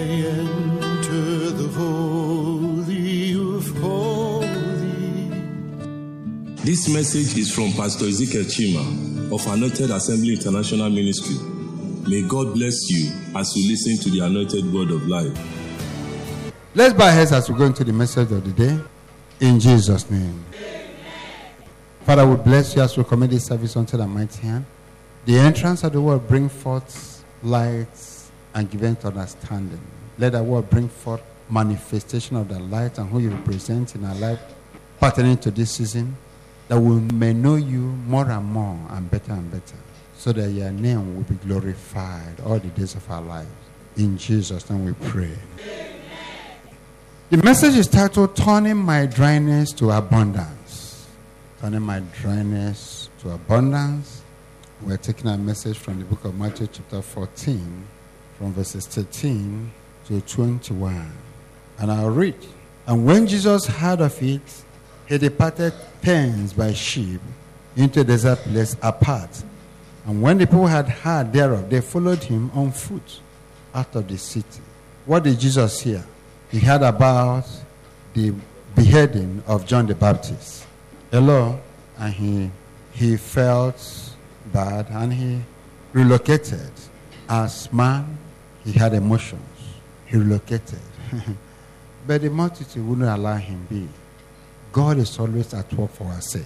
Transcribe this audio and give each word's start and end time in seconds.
enter 0.00 1.50
the 1.50 1.68
holy 1.76 3.34
of 3.34 3.66
holies. 3.78 4.50
This 6.64 6.88
message 6.88 7.36
is 7.38 7.52
from 7.54 7.72
Pastor 7.72 8.06
Ezekiel 8.06 8.44
Chima 8.44 9.32
of 9.32 9.46
Anointed 9.46 9.90
Assembly 9.90 10.34
International 10.34 10.90
Ministry. 10.90 11.36
May 12.08 12.22
God 12.22 12.54
bless 12.54 12.90
you 12.90 13.12
as 13.36 13.54
you 13.56 13.70
listen 13.70 13.98
to 13.98 14.10
the 14.10 14.24
anointed 14.24 14.72
word 14.72 14.90
of 14.90 15.06
life. 15.06 15.36
Let's 16.74 16.94
bow 16.94 17.06
our 17.06 17.12
heads 17.12 17.32
as 17.32 17.50
we 17.50 17.56
go 17.56 17.64
into 17.64 17.84
the 17.84 17.92
message 17.92 18.30
of 18.32 18.44
the 18.44 18.52
day. 18.52 18.78
In 19.40 19.58
Jesus' 19.60 20.10
name. 20.10 20.44
Father, 22.02 22.26
we 22.26 22.36
bless 22.36 22.74
you 22.74 22.82
as 22.82 22.96
we 22.96 23.04
commit 23.04 23.30
this 23.30 23.44
service 23.46 23.76
unto 23.76 23.96
the 23.96 24.06
mighty 24.06 24.42
hand. 24.42 24.64
The 25.26 25.38
entrance 25.38 25.84
of 25.84 25.92
the 25.92 26.00
word 26.00 26.26
bring 26.26 26.48
forth 26.48 27.24
light 27.42 27.88
and 28.54 28.70
give 28.70 28.80
to 29.00 29.08
understanding. 29.08 29.80
Let 30.18 30.32
the 30.32 30.42
word 30.42 30.68
bring 30.70 30.88
forth 30.88 31.22
manifestation 31.48 32.36
of 32.36 32.48
the 32.48 32.58
light 32.58 32.98
and 32.98 33.08
who 33.10 33.18
you 33.18 33.30
represent 33.30 33.94
in 33.94 34.04
our 34.04 34.14
life 34.16 34.40
pertaining 34.98 35.38
to 35.38 35.50
this 35.50 35.72
season, 35.72 36.16
that 36.68 36.78
we 36.78 37.00
may 37.14 37.32
know 37.32 37.56
you 37.56 37.80
more 37.80 38.30
and 38.30 38.44
more 38.44 38.78
and 38.90 39.10
better 39.10 39.32
and 39.32 39.50
better, 39.50 39.76
so 40.16 40.32
that 40.32 40.50
your 40.50 40.70
name 40.70 41.16
will 41.16 41.22
be 41.22 41.34
glorified 41.36 42.38
all 42.44 42.58
the 42.58 42.68
days 42.68 42.94
of 42.94 43.10
our 43.10 43.22
lives. 43.22 43.48
In 43.96 44.16
Jesus' 44.18 44.68
name 44.70 44.84
we 44.84 44.92
pray. 45.08 45.36
The 47.30 47.38
message 47.38 47.76
is 47.76 47.88
titled 47.88 48.36
Turning 48.36 48.76
My 48.76 49.06
Dryness 49.06 49.72
to 49.74 49.90
Abundance. 49.90 51.06
Turning 51.60 51.82
my 51.82 52.00
dryness 52.20 53.10
to 53.20 53.30
abundance. 53.30 54.22
We're 54.80 54.96
taking 54.96 55.26
a 55.28 55.36
message 55.36 55.78
from 55.78 55.98
the 55.98 56.04
book 56.06 56.24
of 56.24 56.34
Matthew, 56.38 56.68
chapter 56.72 57.02
14, 57.02 57.86
from 58.40 58.54
verses 58.54 58.86
13 58.86 59.70
to 60.06 60.18
21. 60.22 61.12
And 61.78 61.92
I'll 61.92 62.08
read. 62.08 62.34
And 62.86 63.04
when 63.04 63.26
Jesus 63.26 63.66
heard 63.66 64.00
of 64.00 64.20
it, 64.22 64.64
he 65.06 65.18
departed 65.18 65.74
thence 66.00 66.54
by 66.54 66.72
ship 66.72 67.20
into 67.76 68.00
a 68.00 68.04
desert 68.04 68.38
place 68.38 68.74
apart. 68.82 69.42
And 70.06 70.22
when 70.22 70.38
the 70.38 70.46
people 70.46 70.66
had 70.66 70.88
heard 70.88 71.34
thereof, 71.34 71.68
they 71.68 71.82
followed 71.82 72.24
him 72.24 72.50
on 72.54 72.72
foot 72.72 73.20
out 73.74 73.94
of 73.94 74.08
the 74.08 74.16
city. 74.16 74.62
What 75.04 75.24
did 75.24 75.38
Jesus 75.38 75.78
hear? 75.82 76.02
He 76.50 76.60
heard 76.60 76.80
about 76.80 77.44
the 78.14 78.32
beheading 78.74 79.42
of 79.46 79.66
John 79.66 79.86
the 79.86 79.94
Baptist. 79.94 80.66
Hello? 81.10 81.60
And 81.98 82.14
he, 82.14 82.50
he 82.92 83.18
felt 83.18 84.14
bad 84.50 84.86
and 84.88 85.12
he 85.12 85.42
relocated. 85.92 86.70
As 87.28 87.70
man, 87.70 88.16
he 88.64 88.72
had 88.72 88.94
emotions. 88.94 89.42
He 90.06 90.16
relocated. 90.16 90.78
but 92.06 92.20
the 92.20 92.30
multitude 92.30 92.86
wouldn't 92.86 93.08
allow 93.08 93.36
him 93.36 93.66
be. 93.68 93.88
God 94.72 94.98
is 94.98 95.18
always 95.18 95.52
at 95.54 95.72
work 95.72 95.90
for 95.92 96.04
our 96.04 96.20
sake. 96.20 96.44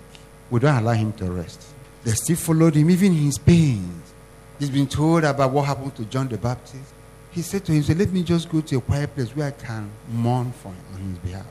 We 0.50 0.60
don't 0.60 0.76
allow 0.76 0.92
him 0.92 1.12
to 1.14 1.30
rest. 1.30 1.66
They 2.04 2.12
still 2.12 2.36
followed 2.36 2.74
him, 2.74 2.90
even 2.90 3.12
in 3.12 3.24
his 3.24 3.38
pains. 3.38 4.12
He's 4.58 4.70
been 4.70 4.86
told 4.86 5.24
about 5.24 5.50
what 5.50 5.64
happened 5.66 5.96
to 5.96 6.04
John 6.04 6.28
the 6.28 6.38
Baptist. 6.38 6.92
He 7.32 7.42
said 7.42 7.64
to 7.64 7.72
him, 7.72 7.98
Let 7.98 8.12
me 8.12 8.22
just 8.22 8.48
go 8.48 8.60
to 8.60 8.76
a 8.76 8.80
quiet 8.80 9.14
place 9.14 9.34
where 9.34 9.48
I 9.48 9.50
can 9.50 9.90
mourn 10.08 10.52
for 10.52 10.68
him 10.68 10.84
on 10.94 11.00
his 11.00 11.18
behalf. 11.18 11.46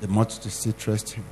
The 0.00 0.08
multitude 0.08 0.50
still 0.50 0.72
trust 0.72 1.10
him. 1.10 1.24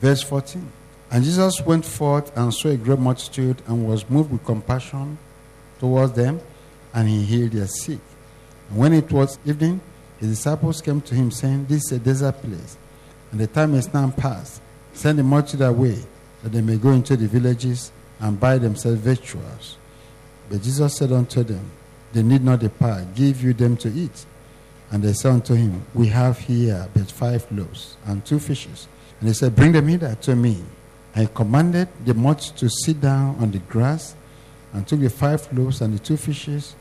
Verse 0.00 0.22
14. 0.22 0.66
And 1.12 1.22
Jesus 1.22 1.60
went 1.60 1.84
forth 1.84 2.36
and 2.36 2.52
saw 2.52 2.70
a 2.70 2.76
great 2.76 2.98
multitude 2.98 3.62
and 3.68 3.86
was 3.86 4.08
moved 4.10 4.32
with 4.32 4.44
compassion 4.44 5.18
towards 5.78 6.14
them, 6.14 6.40
and 6.94 7.08
he 7.08 7.22
healed 7.22 7.52
their 7.52 7.66
sick. 7.66 8.00
When 8.70 8.92
it 8.92 9.10
was 9.10 9.38
evening, 9.44 9.80
his 10.18 10.30
disciples 10.30 10.80
came 10.80 11.00
to 11.02 11.14
him, 11.14 11.30
saying, 11.30 11.66
This 11.66 11.86
is 11.86 11.92
a 11.92 11.98
desert 11.98 12.40
place, 12.42 12.76
and 13.30 13.40
the 13.40 13.46
time 13.46 13.74
is 13.74 13.92
now 13.92 14.10
past. 14.10 14.62
Send 14.92 15.18
the 15.18 15.22
multitude 15.22 15.62
away, 15.62 15.98
that 16.42 16.52
they 16.52 16.60
may 16.60 16.76
go 16.76 16.90
into 16.90 17.16
the 17.16 17.26
villages 17.26 17.92
and 18.20 18.38
buy 18.38 18.58
themselves 18.58 19.00
victuals. 19.00 19.78
But 20.48 20.62
Jesus 20.62 20.96
said 20.96 21.12
unto 21.12 21.42
them, 21.42 21.70
They 22.12 22.22
need 22.22 22.44
not 22.44 22.60
depart, 22.60 23.14
give 23.14 23.42
you 23.42 23.52
them 23.52 23.76
to 23.78 23.88
eat. 23.88 24.26
And 24.90 25.02
they 25.02 25.14
said 25.14 25.32
unto 25.32 25.54
him, 25.54 25.84
We 25.94 26.08
have 26.08 26.38
here 26.38 26.88
but 26.94 27.10
five 27.10 27.50
loaves 27.50 27.96
and 28.06 28.24
two 28.24 28.38
fishes. 28.38 28.86
And 29.20 29.28
he 29.28 29.34
said, 29.34 29.56
Bring 29.56 29.72
them 29.72 29.88
hither 29.88 30.14
to 30.22 30.36
me. 30.36 30.62
And 31.14 31.26
he 31.26 31.34
commanded 31.34 31.88
the 32.04 32.14
multitude 32.14 32.58
to 32.58 32.68
sit 32.68 33.00
down 33.00 33.36
on 33.40 33.50
the 33.50 33.58
grass, 33.58 34.14
and 34.72 34.86
took 34.86 35.00
the 35.00 35.10
five 35.10 35.50
loaves 35.52 35.80
and 35.80 35.94
the 35.94 35.98
two 35.98 36.16
fishes. 36.16 36.74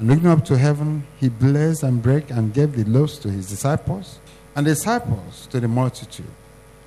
And 0.00 0.08
looking 0.08 0.28
up 0.28 0.46
to 0.46 0.56
heaven, 0.56 1.06
he 1.18 1.28
blessed 1.28 1.82
and 1.82 2.02
broke 2.02 2.30
and 2.30 2.54
gave 2.54 2.74
the 2.74 2.84
loaves 2.84 3.18
to 3.18 3.28
his 3.30 3.50
disciples, 3.50 4.18
and 4.56 4.66
the 4.66 4.70
disciples 4.70 5.46
to 5.48 5.60
the 5.60 5.68
multitude. 5.68 6.24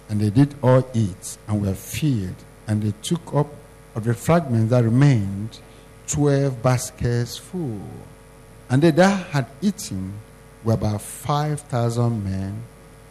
And 0.09 0.19
they 0.19 0.31
did 0.31 0.55
all 0.63 0.83
eat 0.95 1.37
and 1.47 1.61
were 1.61 1.75
filled, 1.75 2.35
and 2.65 2.81
they 2.81 2.91
took 3.03 3.35
up 3.35 3.47
of 3.93 4.05
the 4.05 4.15
fragments 4.15 4.71
that 4.71 4.83
remained 4.83 5.59
twelve 6.07 6.63
baskets 6.63 7.37
full. 7.37 7.87
And 8.67 8.81
they 8.81 8.89
that 8.89 9.27
had 9.27 9.45
eaten 9.61 10.13
were 10.63 10.73
about 10.73 11.03
five 11.03 11.61
thousand 11.61 12.23
men, 12.23 12.63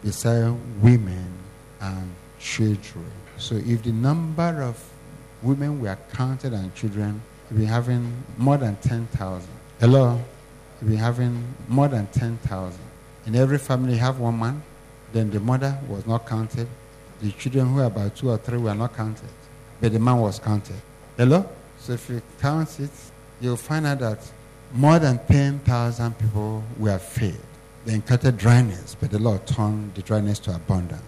besides 0.02 0.56
women 0.80 1.32
and 1.80 2.12
children. 2.40 3.12
So 3.38 3.54
if 3.54 3.84
the 3.84 3.92
number 3.92 4.62
of 4.62 4.82
women 5.42 5.80
were 5.80 5.96
counted 6.12 6.54
and 6.54 6.74
children, 6.74 7.22
we'd 7.52 7.60
be 7.60 7.64
having 7.66 8.12
more 8.36 8.56
than 8.56 8.74
10,000. 8.76 9.48
Hello? 9.82 10.16
We'd 10.80 10.90
be 10.90 10.96
having 10.96 11.42
more 11.66 11.88
than 11.88 12.06
10,000. 12.06 12.78
In 13.26 13.34
every 13.34 13.58
family, 13.58 13.94
you 13.94 13.98
have 13.98 14.20
one 14.20 14.38
man. 14.38 14.62
Then 15.12 15.28
the 15.28 15.40
mother 15.40 15.76
was 15.88 16.06
not 16.06 16.24
counted. 16.24 16.68
The 17.20 17.32
children 17.32 17.66
who 17.66 17.74
were 17.74 17.86
about 17.86 18.14
two 18.14 18.30
or 18.30 18.38
three 18.38 18.58
were 18.58 18.76
not 18.76 18.96
counted. 18.96 19.28
But 19.80 19.92
the 19.92 19.98
man 19.98 20.18
was 20.18 20.38
counted. 20.38 20.80
Hello? 21.16 21.44
So 21.80 21.94
if 21.94 22.08
you 22.08 22.22
count 22.40 22.78
it, 22.78 22.92
you'll 23.40 23.56
find 23.56 23.84
out 23.84 23.98
that 23.98 24.20
more 24.72 25.00
than 25.00 25.18
10,000 25.26 26.16
people 26.16 26.62
were 26.78 26.98
fed. 27.00 27.40
They 27.84 27.94
encountered 27.94 28.38
dryness, 28.38 28.94
but 28.94 29.10
the 29.10 29.18
Lord 29.18 29.44
turned 29.48 29.96
the 29.96 30.02
dryness 30.02 30.38
to 30.40 30.54
abundance. 30.54 31.02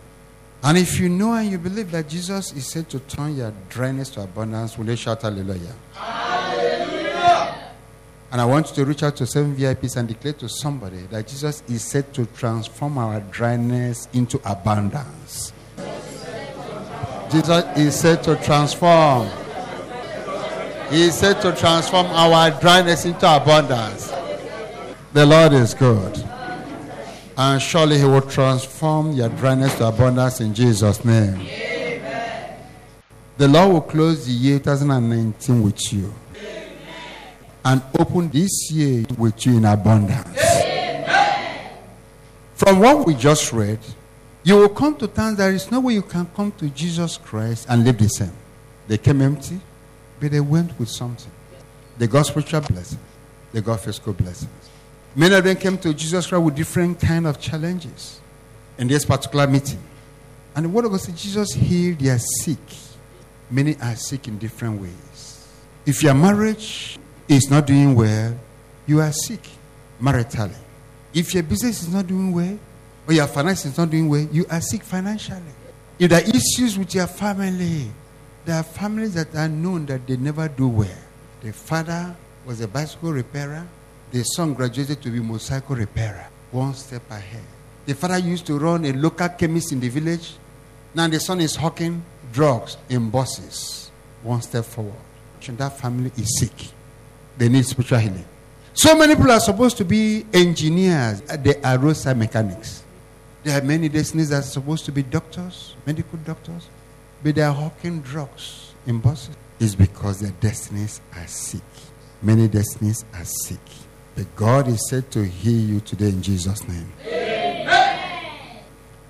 And 0.64 0.78
if 0.78 0.98
you 0.98 1.08
know 1.08 1.34
and 1.34 1.48
you 1.48 1.58
believe 1.58 1.92
that 1.92 2.08
Jesus 2.08 2.52
is 2.52 2.72
said 2.72 2.90
to 2.90 2.98
turn 2.98 3.36
your 3.36 3.52
dryness 3.68 4.10
to 4.10 4.22
abundance, 4.22 4.76
will 4.76 4.88
you 4.88 4.96
shout? 4.96 5.22
Hallelujah! 5.22 5.76
And 8.34 8.40
I 8.40 8.46
want 8.46 8.70
you 8.70 8.74
to 8.74 8.84
reach 8.84 9.04
out 9.04 9.14
to 9.18 9.28
seven 9.28 9.54
VIPs 9.54 9.96
and 9.96 10.08
declare 10.08 10.32
to 10.32 10.48
somebody 10.48 11.02
that 11.12 11.28
Jesus 11.28 11.62
is 11.68 11.84
said 11.84 12.12
to 12.14 12.26
transform 12.26 12.98
our 12.98 13.20
dryness 13.20 14.08
into 14.12 14.40
abundance. 14.44 15.52
Jesus 17.30 17.64
is 17.78 17.94
said 17.94 18.24
to 18.24 18.34
transform. 18.34 19.28
He 20.90 21.02
is 21.02 21.14
said 21.14 21.40
to 21.42 21.54
transform 21.54 22.06
our 22.06 22.50
dryness 22.60 23.04
into 23.04 23.24
abundance. 23.24 24.12
The 25.12 25.24
Lord 25.24 25.52
is 25.52 25.72
good. 25.72 26.18
And 27.38 27.62
surely 27.62 27.98
He 27.98 28.04
will 28.04 28.20
transform 28.20 29.12
your 29.12 29.28
dryness 29.28 29.78
to 29.78 29.86
abundance 29.86 30.40
in 30.40 30.54
Jesus' 30.54 31.04
name. 31.04 31.40
Amen. 31.40 32.58
The 33.36 33.46
Lord 33.46 33.72
will 33.74 33.80
close 33.82 34.26
the 34.26 34.32
year 34.32 34.58
2019 34.58 35.62
with 35.62 35.92
you 35.92 36.12
and 37.64 37.82
open 37.98 38.28
this 38.28 38.70
year 38.70 39.04
with 39.16 39.46
you 39.46 39.56
in 39.56 39.64
abundance. 39.64 40.38
Amen. 40.38 41.70
From 42.54 42.80
what 42.80 43.06
we 43.06 43.14
just 43.14 43.52
read, 43.52 43.78
you 44.42 44.56
will 44.56 44.68
come 44.68 44.96
to 44.96 45.08
times 45.08 45.38
there 45.38 45.52
is 45.52 45.70
no 45.70 45.80
way 45.80 45.94
you 45.94 46.02
can 46.02 46.26
come 46.36 46.52
to 46.52 46.68
Jesus 46.68 47.16
Christ 47.16 47.66
and 47.68 47.84
live 47.84 47.98
the 47.98 48.08
same. 48.08 48.32
They 48.86 48.98
came 48.98 49.22
empty, 49.22 49.58
but 50.20 50.30
they 50.30 50.40
went 50.40 50.78
with 50.78 50.90
something. 50.90 51.32
They 51.96 52.06
got 52.06 52.26
spiritual 52.26 52.60
blessings, 52.60 53.00
they 53.52 53.60
got 53.60 53.80
physical 53.80 54.12
blessings. 54.12 54.50
Many 55.16 55.34
of 55.36 55.44
them 55.44 55.56
came 55.56 55.78
to 55.78 55.94
Jesus 55.94 56.26
Christ 56.26 56.42
with 56.42 56.56
different 56.56 57.00
kind 57.00 57.26
of 57.26 57.40
challenges 57.40 58.20
in 58.76 58.88
this 58.88 59.04
particular 59.04 59.46
meeting. 59.46 59.80
And 60.56 60.66
the 60.66 60.68
word 60.68 60.84
of 60.84 60.90
God 60.90 61.00
says 61.00 61.20
Jesus 61.20 61.52
healed 61.52 62.00
their 62.00 62.18
sick. 62.18 62.58
Many 63.50 63.76
are 63.80 63.94
sick 63.94 64.28
in 64.28 64.38
different 64.38 64.80
ways. 64.80 65.48
If 65.86 66.02
your 66.02 66.14
marriage 66.14 66.98
is 67.28 67.50
not 67.50 67.66
doing 67.66 67.94
well, 67.94 68.38
you 68.86 69.00
are 69.00 69.12
sick 69.12 69.48
maritally. 70.00 70.56
If 71.12 71.34
your 71.34 71.42
business 71.42 71.82
is 71.82 71.92
not 71.92 72.06
doing 72.06 72.32
well, 72.32 72.58
or 73.06 73.14
your 73.14 73.26
finance 73.26 73.64
is 73.64 73.76
not 73.78 73.90
doing 73.90 74.08
well, 74.08 74.26
you 74.32 74.46
are 74.50 74.60
sick 74.60 74.82
financially. 74.82 75.42
If 75.98 76.10
there 76.10 76.20
are 76.22 76.28
issues 76.28 76.78
with 76.78 76.94
your 76.94 77.06
family, 77.06 77.90
there 78.44 78.56
are 78.56 78.62
families 78.62 79.14
that 79.14 79.34
are 79.34 79.48
known 79.48 79.86
that 79.86 80.06
they 80.06 80.16
never 80.16 80.48
do 80.48 80.68
well. 80.68 80.98
The 81.40 81.52
father 81.52 82.14
was 82.44 82.60
a 82.60 82.68
bicycle 82.68 83.12
repairer, 83.12 83.66
the 84.10 84.22
son 84.22 84.54
graduated 84.54 85.02
to 85.02 85.10
be 85.10 85.20
motorcycle 85.20 85.76
repairer, 85.76 86.26
one 86.50 86.74
step 86.74 87.02
ahead. 87.10 87.42
The 87.86 87.94
father 87.94 88.18
used 88.18 88.46
to 88.46 88.58
run 88.58 88.84
a 88.84 88.92
local 88.92 89.28
chemist 89.28 89.72
in 89.72 89.80
the 89.80 89.88
village. 89.88 90.34
Now 90.94 91.08
the 91.08 91.20
son 91.20 91.40
is 91.40 91.56
hawking 91.56 92.02
drugs 92.32 92.76
in 92.88 93.10
buses, 93.10 93.90
one 94.22 94.40
step 94.42 94.64
forward. 94.64 94.94
And 95.46 95.58
that 95.58 95.78
family 95.78 96.10
is 96.16 96.38
sick. 96.38 96.72
They 97.36 97.48
need 97.48 97.64
spiritual 97.66 97.98
healing. 97.98 98.24
So 98.74 98.96
many 98.96 99.14
people 99.14 99.30
are 99.30 99.40
supposed 99.40 99.76
to 99.78 99.84
be 99.84 100.26
engineers. 100.32 101.22
Uh, 101.28 101.36
they 101.36 101.60
are 101.62 101.78
roadside 101.78 102.16
mechanics. 102.16 102.82
There 103.44 103.60
are 103.60 103.64
many 103.64 103.88
destinies 103.88 104.30
that 104.30 104.38
are 104.38 104.42
supposed 104.42 104.84
to 104.86 104.92
be 104.92 105.02
doctors, 105.02 105.76
medical 105.86 106.18
doctors, 106.20 106.68
but 107.22 107.34
they 107.34 107.42
are 107.42 107.52
hawking 107.52 108.00
drugs 108.00 108.72
in 108.86 108.98
buses. 109.00 109.36
It's 109.60 109.74
because 109.74 110.20
their 110.20 110.32
destinies 110.40 111.00
are 111.14 111.26
sick. 111.26 111.62
Many 112.22 112.48
destinies 112.48 113.04
are 113.14 113.24
sick. 113.24 113.60
But 114.16 114.34
God 114.34 114.68
is 114.68 114.88
said 114.88 115.10
to 115.12 115.24
heal 115.24 115.60
you 115.60 115.80
today 115.80 116.08
in 116.08 116.22
Jesus' 116.22 116.66
name. 116.66 116.92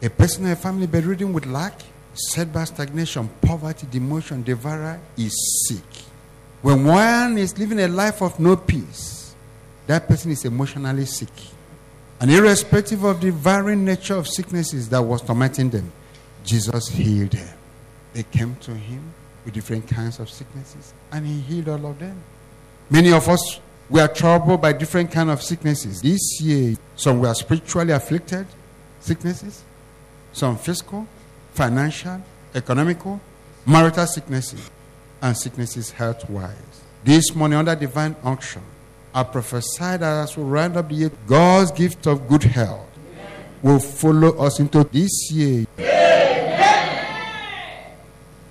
A 0.03 0.11
person 0.11 0.45
in 0.45 0.53
a 0.53 0.57
family 0.57 0.87
bedridden 0.87 1.33
with 1.33 1.47
lack, 1.47 1.81
setback, 2.13 2.69
stagnation, 2.69 3.29
poverty, 3.41 3.87
demotion, 3.87 4.45
devourer 4.45 5.01
is 5.17 5.35
sick. 5.69 6.05
When 6.65 6.87
one 6.87 7.37
is 7.37 7.59
living 7.59 7.79
a 7.79 7.89
life 7.89 8.23
of 8.23 8.41
no 8.41 8.57
peace, 8.57 9.35
that 9.87 10.09
person 10.09 10.31
is 10.31 10.47
emotionally 10.47 11.05
sick. 11.05 11.29
And 12.19 12.31
irrespective 12.31 13.05
of 13.05 13.21
the 13.21 13.33
varying 13.33 13.85
nature 13.85 14.15
of 14.15 14.27
sicknesses 14.27 14.89
that 14.89 15.03
was 15.03 15.21
tormenting 15.21 15.69
them, 15.69 15.93
Jesus 16.43 16.89
healed 16.89 17.33
them. 17.33 17.55
They 18.15 18.23
came 18.23 18.57
to 18.63 18.73
him 18.73 19.13
with 19.45 19.53
different 19.53 19.87
kinds 19.87 20.19
of 20.21 20.31
sicknesses, 20.31 20.95
and 21.13 21.27
he 21.27 21.39
healed 21.41 21.69
all 21.69 21.91
of 21.91 21.99
them. 21.99 22.17
Many 22.89 23.13
of 23.13 23.29
us 23.29 23.61
we 23.91 24.01
are 24.01 24.09
troubled 24.09 24.63
by 24.63 24.73
different 24.73 25.13
kinds 25.13 25.33
of 25.33 25.43
sicknesses. 25.43 26.01
This 26.01 26.41
year, 26.41 26.77
some 26.97 27.21
were 27.21 27.35
spiritually 27.35 27.93
afflicted 27.93 28.47
sicknesses, 29.01 29.63
some 30.33 30.57
physical, 30.57 31.07
financial, 31.53 32.23
economical, 32.55 33.21
marital 33.67 34.07
sicknesses, 34.07 34.71
and 35.25 35.37
sicknesses 35.37 35.91
health 35.91 36.29
wise. 36.29 36.53
This 37.03 37.35
morning, 37.35 37.59
under 37.59 37.75
divine 37.75 38.15
unction, 38.23 38.61
I 39.15 39.23
prophesy 39.23 39.97
that 39.97 40.03
as 40.03 40.37
we 40.37 40.43
round 40.45 40.77
up 40.77 40.91
the 40.91 40.95
year, 40.95 41.11
God's 41.27 41.73
gift 41.73 42.07
of 42.07 42.29
good 42.29 42.43
health 42.43 42.87
will 43.63 43.79
follow 43.79 44.37
us 44.37 44.61
into 44.61 44.85
this 44.85 45.31
year. 45.33 45.67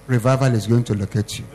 Revival 0.07 0.55
is 0.55 0.65
going 0.65 0.83
to 0.85 0.95
locate 0.95 1.37
you. 1.39 1.45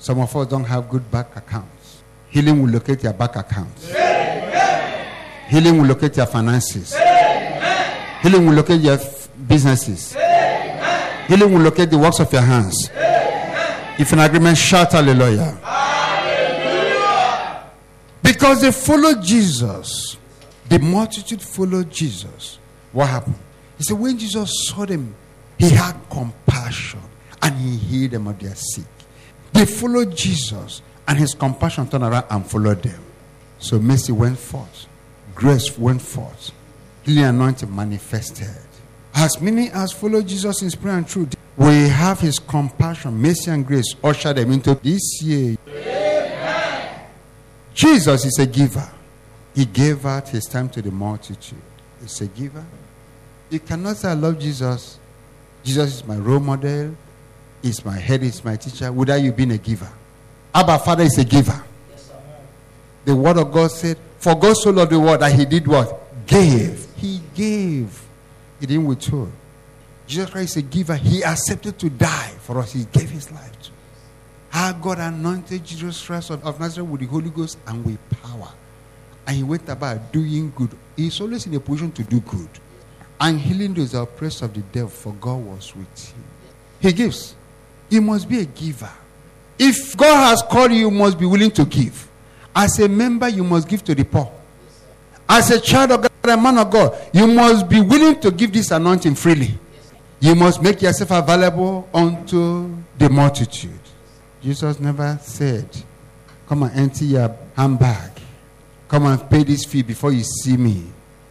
Some 0.00 0.18
of 0.18 0.34
us 0.34 0.48
don't 0.48 0.64
have 0.64 0.90
good 0.90 1.08
bank 1.08 1.28
accounts. 1.36 2.02
Healing 2.28 2.60
will 2.60 2.70
locate 2.70 3.04
your 3.04 3.12
bank 3.12 3.36
accounts. 3.36 3.92
Healing 5.48 5.78
will 5.78 5.86
locate 5.86 6.16
your 6.16 6.26
finances. 6.26 6.96
Healing 8.22 8.44
will 8.44 8.54
locate 8.54 8.80
your 8.80 8.98
businesses. 9.46 10.14
Healing 11.28 11.52
will 11.52 11.60
locate 11.60 11.90
the 11.90 11.98
works 11.98 12.18
of 12.18 12.32
your 12.32 12.42
hands. 12.42 12.90
If 13.98 14.12
in 14.12 14.18
agreement, 14.18 14.58
shout 14.58 14.92
hallelujah. 14.92 15.58
Hallelujah. 15.62 15.96
Because 18.22 18.60
they 18.60 18.72
followed 18.72 19.22
Jesus. 19.22 20.16
The 20.68 20.78
multitude 20.78 21.40
followed 21.40 21.90
Jesus. 21.90 22.58
What 22.92 23.08
happened? 23.08 23.38
He 23.78 23.84
said, 23.84 23.98
when 23.98 24.18
Jesus 24.18 24.50
saw 24.68 24.84
them, 24.84 25.14
he 25.58 25.70
had 25.70 25.94
compassion 26.10 27.00
and 27.42 27.54
he 27.54 27.76
healed 27.76 28.10
them 28.12 28.26
of 28.26 28.38
their 28.38 28.54
sick. 28.54 28.84
They 29.52 29.64
followed 29.64 30.16
Jesus 30.16 30.82
and 31.06 31.18
his 31.18 31.34
compassion 31.34 31.88
turned 31.88 32.04
around 32.04 32.24
and 32.30 32.44
followed 32.46 32.82
them. 32.82 33.02
So 33.58 33.78
mercy 33.78 34.12
went 34.12 34.38
forth, 34.38 34.86
grace 35.34 35.78
went 35.78 36.02
forth, 36.02 36.50
healing 37.04 37.24
anointing 37.24 37.74
manifested. 37.74 38.48
As 39.14 39.40
many 39.40 39.70
as 39.70 39.92
followed 39.92 40.26
Jesus 40.26 40.60
in 40.62 40.70
spirit 40.70 40.94
and 40.96 41.08
truth, 41.08 41.35
we 41.56 41.88
have 41.88 42.20
his 42.20 42.38
compassion, 42.38 43.14
mercy, 43.14 43.50
and 43.50 43.66
grace 43.66 43.94
usher 44.04 44.32
them 44.32 44.52
into 44.52 44.74
this 44.74 45.22
year. 45.22 45.56
Jesus 47.72 48.24
is 48.24 48.38
a 48.38 48.46
giver. 48.46 48.90
He 49.54 49.64
gave 49.64 50.04
out 50.04 50.28
his 50.28 50.44
time 50.44 50.68
to 50.70 50.82
the 50.82 50.90
multitude. 50.90 51.58
He's 52.00 52.20
a 52.20 52.26
giver. 52.26 52.64
You 53.48 53.60
cannot 53.60 53.96
say, 53.96 54.10
I 54.10 54.14
love 54.14 54.38
Jesus. 54.38 54.98
Jesus 55.64 55.96
is 55.96 56.04
my 56.06 56.16
role 56.16 56.40
model. 56.40 56.94
He's 57.62 57.84
my 57.84 57.98
head, 57.98 58.22
he's 58.22 58.44
my 58.44 58.56
teacher, 58.56 58.92
without 58.92 59.16
you 59.16 59.32
being 59.32 59.52
a 59.52 59.58
giver. 59.58 59.90
Abba 60.54 60.78
Father 60.78 61.04
is 61.04 61.18
a 61.18 61.24
giver. 61.24 61.62
The 63.04 63.14
word 63.14 63.38
of 63.38 63.52
God 63.52 63.70
said, 63.70 63.98
For 64.18 64.34
God 64.34 64.56
so 64.56 64.70
loved 64.70 64.92
the 64.92 65.00
world 65.00 65.20
that 65.20 65.32
he 65.32 65.44
did 65.44 65.66
what? 65.66 66.26
Gave. 66.26 66.86
He 66.96 67.20
gave. 67.34 68.02
He 68.60 68.66
didn't 68.66 68.86
withhold. 68.86 69.32
Jesus 70.06 70.30
Christ 70.30 70.56
is 70.56 70.62
a 70.62 70.62
giver. 70.62 70.96
He 70.96 71.24
accepted 71.24 71.78
to 71.78 71.90
die 71.90 72.32
for 72.40 72.58
us. 72.58 72.72
He 72.72 72.84
gave 72.92 73.10
his 73.10 73.30
life 73.32 73.52
to. 73.52 73.58
Us. 73.58 73.70
How 74.50 74.72
God 74.72 74.98
anointed 74.98 75.64
Jesus 75.64 76.04
Christ 76.04 76.30
of, 76.30 76.44
of 76.44 76.60
Nazareth 76.60 76.88
with 76.88 77.00
the 77.00 77.06
Holy 77.06 77.30
Ghost 77.30 77.58
and 77.66 77.84
with 77.84 77.98
power. 78.22 78.48
And 79.26 79.36
he 79.36 79.42
went 79.42 79.68
about 79.68 80.12
doing 80.12 80.52
good. 80.54 80.70
He's 80.96 81.20
always 81.20 81.46
in 81.46 81.54
a 81.54 81.60
position 81.60 81.92
to 81.92 82.02
do 82.04 82.20
good. 82.20 82.48
And 83.20 83.40
healing 83.40 83.74
those 83.74 83.94
oppressed 83.94 84.42
of 84.42 84.54
the 84.54 84.60
devil, 84.60 84.88
for 84.88 85.12
God 85.14 85.36
was 85.36 85.74
with 85.74 86.12
him. 86.12 86.22
He 86.80 86.92
gives. 86.92 87.34
He 87.90 87.98
must 87.98 88.28
be 88.28 88.40
a 88.40 88.44
giver. 88.44 88.90
If 89.58 89.96
God 89.96 90.30
has 90.30 90.42
called 90.42 90.72
you, 90.72 90.78
you 90.78 90.90
must 90.90 91.18
be 91.18 91.26
willing 91.26 91.50
to 91.52 91.64
give. 91.64 92.08
As 92.54 92.78
a 92.78 92.88
member, 92.88 93.28
you 93.28 93.42
must 93.42 93.68
give 93.68 93.82
to 93.84 93.94
the 93.94 94.04
poor. 94.04 94.32
As 95.28 95.50
a 95.50 95.60
child 95.60 95.92
of 95.92 96.02
God, 96.02 96.10
a 96.24 96.36
man 96.36 96.58
of 96.58 96.70
God, 96.70 96.96
you 97.12 97.26
must 97.26 97.68
be 97.68 97.80
willing 97.80 98.20
to 98.20 98.30
give 98.30 98.52
this 98.52 98.70
anointing 98.70 99.14
freely. 99.14 99.58
You 100.20 100.34
must 100.34 100.62
make 100.62 100.80
yourself 100.82 101.10
available 101.10 101.88
unto 101.92 102.74
the 102.98 103.08
multitude. 103.10 103.78
Jesus 104.42 104.80
never 104.80 105.18
said, 105.22 105.68
Come 106.48 106.62
and 106.64 106.78
empty 106.78 107.06
your 107.06 107.36
handbag. 107.56 108.12
Come 108.88 109.06
and 109.06 109.28
pay 109.28 109.42
this 109.42 109.64
fee 109.64 109.82
before 109.82 110.12
you 110.12 110.22
see 110.22 110.56
me. 110.56 110.84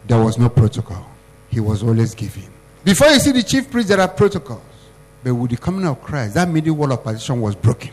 There 0.06 0.22
was 0.22 0.38
no 0.38 0.48
protocol. 0.48 1.10
He 1.48 1.58
was 1.58 1.82
always 1.82 2.14
giving. 2.14 2.48
Before 2.84 3.08
you 3.08 3.18
see 3.18 3.32
the 3.32 3.42
chief 3.42 3.70
priest, 3.70 3.88
there 3.88 4.00
are 4.00 4.08
protocols. 4.08 4.60
But 5.24 5.34
with 5.34 5.50
the 5.50 5.56
coming 5.56 5.86
of 5.86 6.00
Christ, 6.02 6.34
that 6.34 6.48
middle 6.48 6.76
wall 6.76 6.92
of 6.92 7.02
partition 7.02 7.40
was 7.40 7.56
broken. 7.56 7.90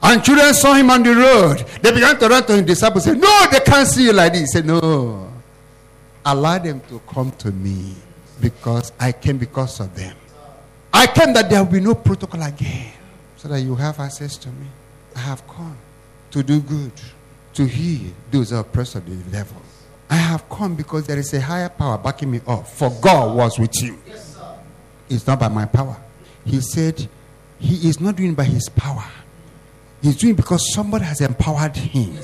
And 0.00 0.22
children 0.22 0.54
saw 0.54 0.74
him 0.74 0.90
on 0.90 1.02
the 1.02 1.14
road. 1.14 1.66
They 1.82 1.90
began 1.90 2.16
to 2.18 2.28
run 2.28 2.46
to 2.46 2.52
his 2.52 2.62
disciples 2.62 3.06
and 3.08 3.16
say, 3.16 3.20
No, 3.20 3.46
they 3.50 3.60
can't 3.60 3.88
see 3.88 4.04
you 4.04 4.12
like 4.12 4.32
this. 4.32 4.42
He 4.42 4.46
said, 4.46 4.66
No. 4.66 5.32
Allow 6.24 6.58
them 6.58 6.80
to 6.88 7.00
come 7.08 7.32
to 7.32 7.50
me 7.50 7.96
because 8.40 8.92
I 8.98 9.12
came 9.12 9.38
because 9.38 9.80
of 9.80 9.94
them. 9.94 10.16
I 10.92 11.06
came 11.06 11.32
that 11.34 11.50
there 11.50 11.62
will 11.62 11.72
be 11.72 11.80
no 11.80 11.94
protocol 11.94 12.42
again. 12.42 12.92
So 13.36 13.48
that 13.48 13.60
you 13.60 13.74
have 13.76 14.00
access 14.00 14.36
to 14.38 14.48
me. 14.48 14.66
I 15.14 15.20
have 15.20 15.46
come 15.46 15.76
to 16.32 16.42
do 16.42 16.60
good, 16.60 16.92
to 17.54 17.66
heal 17.66 18.12
those 18.30 18.52
oppressed 18.52 18.96
of 18.96 19.06
the 19.06 19.16
devil. 19.30 19.62
I 20.10 20.16
have 20.16 20.48
come 20.48 20.74
because 20.74 21.06
there 21.06 21.18
is 21.18 21.32
a 21.34 21.40
higher 21.40 21.68
power 21.68 21.98
backing 21.98 22.30
me 22.30 22.40
up. 22.46 22.66
For 22.66 22.90
God 23.00 23.36
was 23.36 23.58
with 23.58 23.74
him. 23.80 24.02
It's 25.08 25.26
not 25.26 25.40
by 25.40 25.48
my 25.48 25.66
power. 25.66 25.96
He 26.44 26.60
said 26.60 27.08
he 27.58 27.88
is 27.88 28.00
not 28.00 28.16
doing 28.16 28.34
by 28.34 28.44
his 28.44 28.68
power. 28.68 29.04
He's 30.02 30.16
doing 30.16 30.34
because 30.34 30.72
somebody 30.72 31.04
has 31.04 31.20
empowered 31.20 31.76
him. 31.76 32.16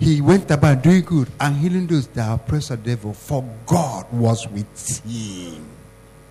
He 0.00 0.22
went 0.22 0.50
about 0.50 0.82
doing 0.82 1.02
good 1.02 1.28
and 1.38 1.54
healing 1.56 1.86
those 1.86 2.06
that 2.08 2.32
oppressed 2.32 2.70
the 2.70 2.76
devil. 2.78 3.12
For 3.12 3.44
God 3.66 4.10
was 4.10 4.48
with 4.48 5.04
him. 5.04 5.66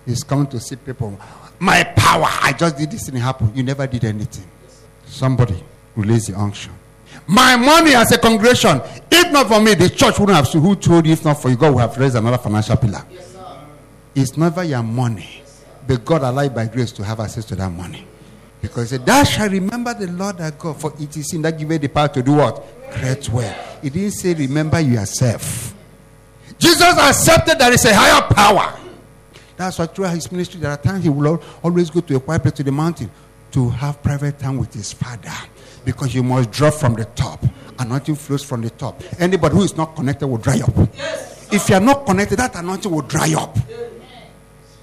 He's 0.04 0.24
coming 0.24 0.48
to 0.48 0.58
see 0.58 0.74
people. 0.74 1.18
My 1.60 1.84
power, 1.84 2.26
I 2.26 2.52
just 2.52 2.76
did 2.76 2.90
this 2.90 3.06
and 3.06 3.16
it 3.16 3.20
happened. 3.20 3.56
You 3.56 3.62
never 3.62 3.86
did 3.86 4.04
anything. 4.04 4.48
Somebody 5.06 5.62
release 5.94 6.26
the 6.26 6.38
unction. 6.38 6.72
My 7.28 7.54
money 7.54 7.94
as 7.94 8.10
a 8.10 8.18
congregation, 8.18 8.80
if 9.08 9.32
not 9.32 9.46
for 9.46 9.60
me, 9.60 9.74
the 9.74 9.88
church 9.88 10.18
wouldn't 10.18 10.36
have. 10.36 10.48
Who 10.52 10.74
told 10.74 11.06
you 11.06 11.12
if 11.12 11.24
not 11.24 11.40
for 11.40 11.48
you, 11.48 11.56
God 11.56 11.74
would 11.74 11.80
have 11.80 11.96
raised 11.96 12.16
another 12.16 12.38
financial 12.38 12.76
pillar. 12.76 13.04
It's 14.16 14.36
never 14.36 14.64
your 14.64 14.82
money, 14.82 15.42
but 15.86 16.04
God 16.04 16.22
allowed 16.22 16.54
by 16.56 16.66
grace 16.66 16.90
to 16.92 17.04
have 17.04 17.20
access 17.20 17.44
to 17.46 17.56
that 17.56 17.70
money. 17.70 18.04
Because 18.60 18.90
he 18.90 18.96
said, 18.96 19.06
Thou 19.06 19.22
shalt 19.22 19.52
remember 19.52 19.94
the 19.94 20.08
Lord 20.08 20.38
thy 20.38 20.50
God, 20.50 20.80
for 20.80 20.92
it 20.98 21.16
is 21.16 21.32
in 21.32 21.42
that 21.42 21.56
give 21.56 21.70
you 21.70 21.78
the 21.78 21.88
power 21.88 22.08
to 22.08 22.22
do 22.22 22.32
what? 22.32 22.64
Create 22.92 23.28
well. 23.28 23.78
He 23.82 23.90
didn't 23.90 24.12
say, 24.12 24.34
Remember 24.34 24.80
yourself. 24.80 25.74
Jesus 26.58 26.82
accepted 26.82 27.52
that 27.52 27.58
there 27.58 27.72
is 27.72 27.84
a 27.86 27.94
higher 27.94 28.22
power. 28.34 28.78
That's 29.56 29.78
why 29.78 29.86
throughout 29.86 30.14
his 30.14 30.30
ministry, 30.30 30.60
there 30.60 30.70
are 30.70 30.76
times 30.76 31.04
he 31.04 31.10
will 31.10 31.42
always 31.62 31.90
go 31.90 32.00
to 32.00 32.16
a 32.16 32.20
quiet 32.20 32.42
place 32.42 32.54
to 32.54 32.62
the 32.62 32.72
mountain 32.72 33.10
to 33.52 33.68
have 33.70 34.02
private 34.02 34.38
time 34.38 34.56
with 34.58 34.72
his 34.72 34.92
father. 34.92 35.30
Because 35.84 36.14
you 36.14 36.22
must 36.22 36.50
draw 36.50 36.70
from 36.70 36.94
the 36.94 37.04
top. 37.06 37.44
Anointing 37.78 38.14
flows 38.14 38.44
from 38.44 38.60
the 38.60 38.70
top. 38.70 39.02
Anybody 39.18 39.54
who 39.54 39.62
is 39.62 39.76
not 39.76 39.96
connected 39.96 40.26
will 40.26 40.38
dry 40.38 40.60
up. 40.60 40.72
If 41.52 41.68
you 41.68 41.74
are 41.74 41.80
not 41.80 42.06
connected, 42.06 42.38
that 42.38 42.54
anointing 42.56 42.90
will 42.92 43.02
dry 43.02 43.34
up. 43.36 43.56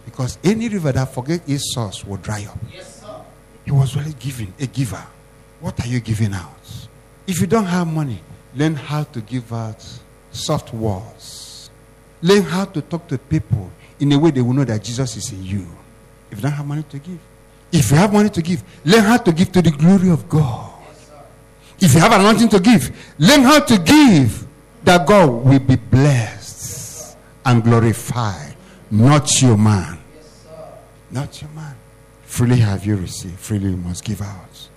Because 0.06 0.38
any 0.44 0.68
river 0.68 0.92
that 0.92 1.14
forgets 1.14 1.48
its 1.48 1.74
source 1.74 2.04
will 2.04 2.18
dry 2.18 2.46
up. 2.50 2.58
Yes, 2.74 3.04
He 3.66 3.72
was 3.72 3.96
really 3.96 4.14
giving, 4.20 4.54
a 4.60 4.66
giver. 4.66 5.04
What 5.60 5.80
are 5.84 5.88
you 5.88 6.00
giving 6.00 6.34
out? 6.34 6.57
If 7.28 7.42
you 7.42 7.48
don't 7.48 7.66
have 7.66 7.88
money, 7.88 8.22
learn 8.56 8.76
how 8.76 9.04
to 9.04 9.22
give 9.22 9.52
out 9.52 9.86
soft 10.32 10.74
words. 10.74 11.70
Learn 12.22 12.44
how 12.44 12.66
to 12.66 12.82
talk 12.82 13.08
to 13.10 13.18
people 13.18 13.70
in 14.00 14.12
a 14.14 14.18
way 14.20 14.32
they 14.32 14.42
will 14.42 14.54
know 14.54 14.64
that 14.64 14.84
Jesus 14.84 15.18
is 15.18 15.32
in 15.32 15.44
you. 15.44 15.68
If 16.32 16.38
you 16.38 16.44
don't 16.44 16.54
have 16.54 16.66
money 16.66 16.84
to 16.84 17.00
give, 17.00 17.20
if 17.72 17.92
you 17.92 17.98
have 17.98 18.14
money 18.14 18.30
to 18.30 18.42
give, 18.42 18.64
learn 18.86 19.04
how 19.04 19.18
to 19.18 19.32
give 19.32 19.52
to 19.52 19.62
the 19.62 19.72
glory 19.72 20.10
of 20.10 20.28
God. 20.30 20.74
If 21.80 21.94
you 21.94 22.00
have 22.00 22.14
anointing 22.14 22.50
to 22.50 22.60
give, 22.60 23.14
learn 23.20 23.42
how 23.42 23.60
to 23.60 23.78
give 23.78 24.48
that 24.84 25.06
God 25.06 25.30
will 25.30 25.60
be 25.60 25.76
blessed 25.76 27.18
and 27.46 27.64
glorified. 27.64 28.56
Not 28.90 29.42
your 29.42 29.58
man. 29.58 30.00
Not 31.12 31.42
your 31.42 31.52
man. 31.52 31.76
Freely 32.24 32.58
have 32.58 32.86
you 32.86 32.96
received, 32.96 33.40
freely 33.40 33.70
you 33.70 33.78
must 33.78 34.04
give 34.04 34.22
out. 34.22 34.70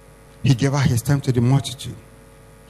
He 0.43 0.55
gave 0.55 0.75
out 0.75 0.87
his 0.87 1.03
time 1.03 1.21
to 1.23 1.33
the 1.33 1.41
multitude. 1.41 1.97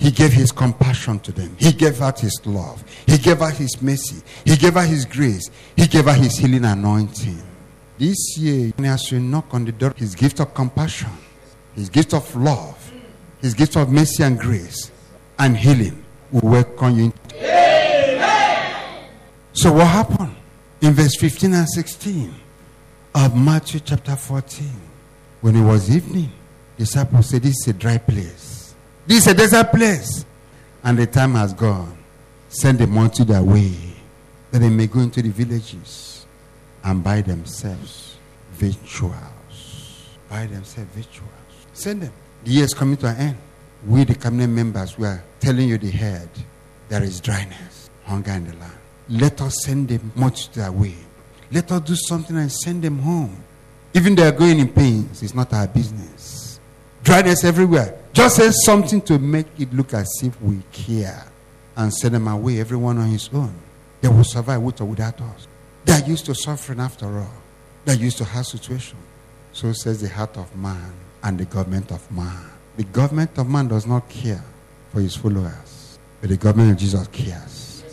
He 0.00 0.10
gave 0.10 0.32
his 0.32 0.50
compassion 0.50 1.20
to 1.20 1.30
them. 1.30 1.54
He 1.58 1.72
gave 1.72 2.00
out 2.00 2.18
his 2.18 2.40
love. 2.46 2.82
He 3.06 3.18
gave 3.18 3.42
out 3.42 3.52
his 3.52 3.80
mercy. 3.82 4.22
He 4.46 4.56
gave 4.56 4.74
out 4.78 4.88
his 4.88 5.04
grace. 5.04 5.50
He 5.76 5.86
gave 5.86 6.08
out 6.08 6.16
his 6.16 6.38
healing 6.38 6.64
anointing. 6.64 7.42
This 7.98 8.38
year, 8.38 8.72
as 8.78 9.12
you 9.12 9.20
knock 9.20 9.52
on 9.52 9.66
the 9.66 9.72
door, 9.72 9.92
his 9.94 10.14
gift 10.14 10.40
of 10.40 10.54
compassion, 10.54 11.10
his 11.74 11.90
gift 11.90 12.14
of 12.14 12.34
love, 12.34 12.92
his 13.42 13.52
gift 13.52 13.76
of 13.76 13.90
mercy 13.90 14.22
and 14.22 14.38
grace 14.38 14.90
and 15.38 15.54
healing 15.54 16.02
will 16.32 16.50
welcome 16.50 16.98
you. 16.98 17.12
So 19.52 19.70
what 19.70 19.86
happened? 19.86 20.34
In 20.80 20.94
verse 20.94 21.14
15 21.16 21.52
and 21.52 21.68
16 21.68 22.34
of 23.14 23.36
Matthew 23.36 23.80
chapter 23.80 24.16
14, 24.16 24.66
when 25.42 25.56
it 25.56 25.62
was 25.62 25.94
evening, 25.94 26.32
disciples 26.78 27.28
said, 27.28 27.42
This 27.42 27.56
is 27.60 27.68
a 27.68 27.72
dry 27.74 27.98
place. 27.98 28.59
This 29.06 29.26
is 29.26 29.32
a 29.32 29.34
desert 29.34 29.70
place. 29.70 30.24
And 30.82 30.98
the 30.98 31.06
time 31.06 31.34
has 31.34 31.52
gone. 31.52 31.96
Send 32.48 32.78
the 32.78 32.86
multitude 32.86 33.34
away 33.34 33.74
that 34.50 34.58
they 34.58 34.68
may 34.68 34.86
go 34.86 35.00
into 35.00 35.22
the 35.22 35.28
villages 35.28 36.26
and 36.82 37.04
buy 37.04 37.20
themselves 37.20 38.16
victuals. 38.52 40.08
Buy 40.28 40.46
themselves 40.46 40.90
victuals. 40.94 41.30
Send 41.72 42.02
them. 42.02 42.12
The 42.44 42.50
year 42.50 42.64
is 42.64 42.74
coming 42.74 42.96
to 42.98 43.08
an 43.08 43.16
end. 43.16 43.36
We, 43.86 44.04
the 44.04 44.14
cabinet 44.14 44.48
members, 44.48 44.98
we 44.98 45.06
are 45.06 45.22
telling 45.38 45.68
you 45.68 45.78
the 45.78 45.90
head. 45.90 46.28
There 46.88 47.02
is 47.02 47.20
dryness, 47.20 47.88
hunger 48.04 48.32
in 48.32 48.46
the 48.46 48.56
land. 48.56 48.72
Let 49.08 49.40
us 49.40 49.54
send 49.64 49.88
them 49.88 50.12
much 50.14 50.56
away. 50.56 50.94
Let 51.52 51.70
us 51.72 51.80
do 51.82 51.96
something 51.96 52.36
and 52.36 52.50
send 52.50 52.82
them 52.82 52.98
home. 52.98 53.42
Even 53.94 54.14
they 54.14 54.26
are 54.26 54.32
going 54.32 54.58
in 54.58 54.68
pains, 54.68 55.22
it's 55.22 55.34
not 55.34 55.52
our 55.52 55.66
business. 55.66 56.60
Dryness 57.02 57.44
everywhere. 57.44 57.99
Just 58.12 58.36
say 58.36 58.50
something 58.64 59.00
to 59.02 59.18
make 59.18 59.46
it 59.58 59.72
look 59.72 59.94
as 59.94 60.08
if 60.22 60.40
we 60.42 60.62
care 60.72 61.24
and 61.76 61.92
send 61.94 62.14
them 62.14 62.28
away, 62.28 62.58
everyone 62.60 62.98
on 62.98 63.08
his 63.08 63.30
own. 63.32 63.54
They 64.00 64.08
will 64.08 64.24
survive 64.24 64.62
with 64.62 64.80
or 64.80 64.86
without 64.86 65.20
us. 65.20 65.46
They 65.84 65.92
are 65.92 66.06
used 66.06 66.26
to 66.26 66.34
suffering 66.34 66.80
after 66.80 67.06
all. 67.06 67.32
They 67.84 67.92
are 67.92 67.96
used 67.96 68.18
to 68.18 68.24
hard 68.24 68.46
situation. 68.46 68.98
So 69.52 69.72
says 69.72 70.00
the 70.00 70.08
heart 70.08 70.36
of 70.36 70.54
man 70.56 70.92
and 71.22 71.38
the 71.38 71.44
government 71.44 71.90
of 71.90 72.10
man. 72.10 72.50
The 72.76 72.84
government 72.84 73.36
of 73.38 73.48
man 73.48 73.68
does 73.68 73.86
not 73.86 74.08
care 74.08 74.44
for 74.92 75.00
his 75.00 75.16
followers, 75.16 75.98
but 76.20 76.30
the 76.30 76.36
government 76.36 76.72
of 76.72 76.78
Jesus 76.78 77.06
cares. 77.08 77.84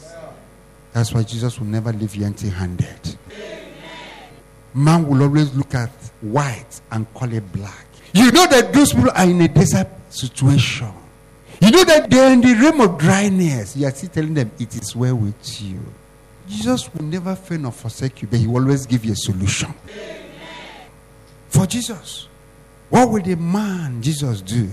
That's 0.93 1.13
why 1.13 1.23
Jesus 1.23 1.59
will 1.59 1.67
never 1.67 1.93
leave 1.93 2.15
you 2.15 2.25
empty 2.25 2.49
handed. 2.49 3.17
Man 4.73 5.07
will 5.07 5.23
always 5.23 5.55
look 5.55 5.73
at 5.75 5.89
white 6.21 6.81
and 6.91 7.11
call 7.13 7.31
it 7.31 7.51
black. 7.51 7.86
You 8.13 8.31
know 8.31 8.47
that 8.47 8.73
those 8.73 8.93
people 8.93 9.11
are 9.11 9.23
in 9.23 9.41
a 9.41 9.47
desert 9.47 9.87
situation. 10.09 10.91
You 11.61 11.71
know 11.71 11.83
that 11.85 12.09
they're 12.09 12.31
in 12.31 12.41
the 12.41 12.53
realm 12.53 12.81
of 12.81 12.97
dryness. 12.97 13.75
You 13.75 13.87
are 13.87 13.91
still 13.91 14.09
telling 14.09 14.33
them 14.33 14.51
it 14.59 14.75
is 14.75 14.95
well 14.95 15.15
with 15.15 15.61
you. 15.61 15.79
Jesus 16.47 16.93
will 16.93 17.03
never 17.03 17.35
fail 17.35 17.59
nor 17.59 17.71
forsake 17.71 18.21
you, 18.21 18.27
but 18.27 18.39
he 18.39 18.47
will 18.47 18.61
always 18.61 18.85
give 18.85 19.03
you 19.03 19.13
a 19.13 19.15
solution. 19.15 19.73
For 21.49 21.65
Jesus, 21.65 22.27
what 22.89 23.09
will 23.09 23.21
the 23.21 23.35
man 23.35 24.01
Jesus 24.01 24.41
do? 24.41 24.69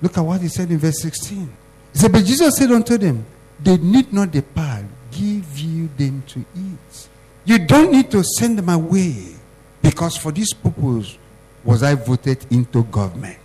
Look 0.00 0.18
at 0.18 0.20
what 0.20 0.40
he 0.40 0.48
said 0.48 0.70
in 0.70 0.78
verse 0.78 1.00
16. 1.00 1.52
He 1.92 1.98
said, 1.98 2.12
But 2.12 2.24
Jesus 2.24 2.56
said 2.56 2.70
unto 2.70 2.98
them, 2.98 3.24
They 3.60 3.76
need 3.78 4.12
not 4.12 4.30
depart, 4.30 4.84
give 5.10 5.58
you 5.58 5.88
them 5.96 6.22
to 6.28 6.44
eat. 6.56 7.08
You 7.44 7.58
don't 7.66 7.90
need 7.90 8.10
to 8.12 8.22
send 8.22 8.58
them 8.58 8.68
away, 8.68 9.34
because 9.80 10.16
for 10.16 10.30
this 10.30 10.52
purpose 10.52 11.18
was 11.64 11.82
I 11.82 11.94
voted 11.94 12.44
into 12.50 12.84
government. 12.84 13.38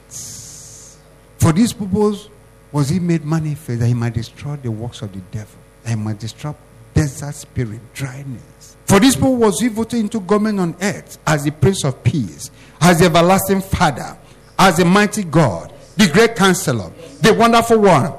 For 1.39 1.51
this 1.53 1.71
purpose 1.71 2.29
was 2.71 2.89
he 2.89 2.99
made 2.99 3.23
manifest 3.23 3.79
that 3.79 3.87
he 3.87 3.93
might 3.93 4.13
destroy 4.13 4.55
the 4.57 4.71
works 4.71 5.01
of 5.01 5.13
the 5.13 5.19
devil, 5.31 5.59
that 5.83 5.89
he 5.91 5.95
might 5.95 6.19
destroy 6.19 6.53
desert 6.93 7.35
spirit, 7.35 7.79
dryness. 7.93 8.75
For 8.85 8.99
this 8.99 9.15
purpose 9.15 9.39
was 9.39 9.59
he 9.61 9.67
voted 9.67 9.99
into 9.99 10.19
government 10.19 10.59
on 10.59 10.75
earth 10.81 11.19
as 11.25 11.43
the 11.43 11.51
Prince 11.51 11.83
of 11.83 12.03
Peace, 12.03 12.51
as 12.81 12.99
the 12.99 13.05
everlasting 13.05 13.61
Father, 13.61 14.17
as 14.57 14.77
the 14.77 14.85
mighty 14.85 15.23
God, 15.23 15.71
the 15.95 16.07
great 16.07 16.35
counselor, 16.35 16.91
the 17.21 17.33
wonderful 17.33 17.79
one, 17.79 18.13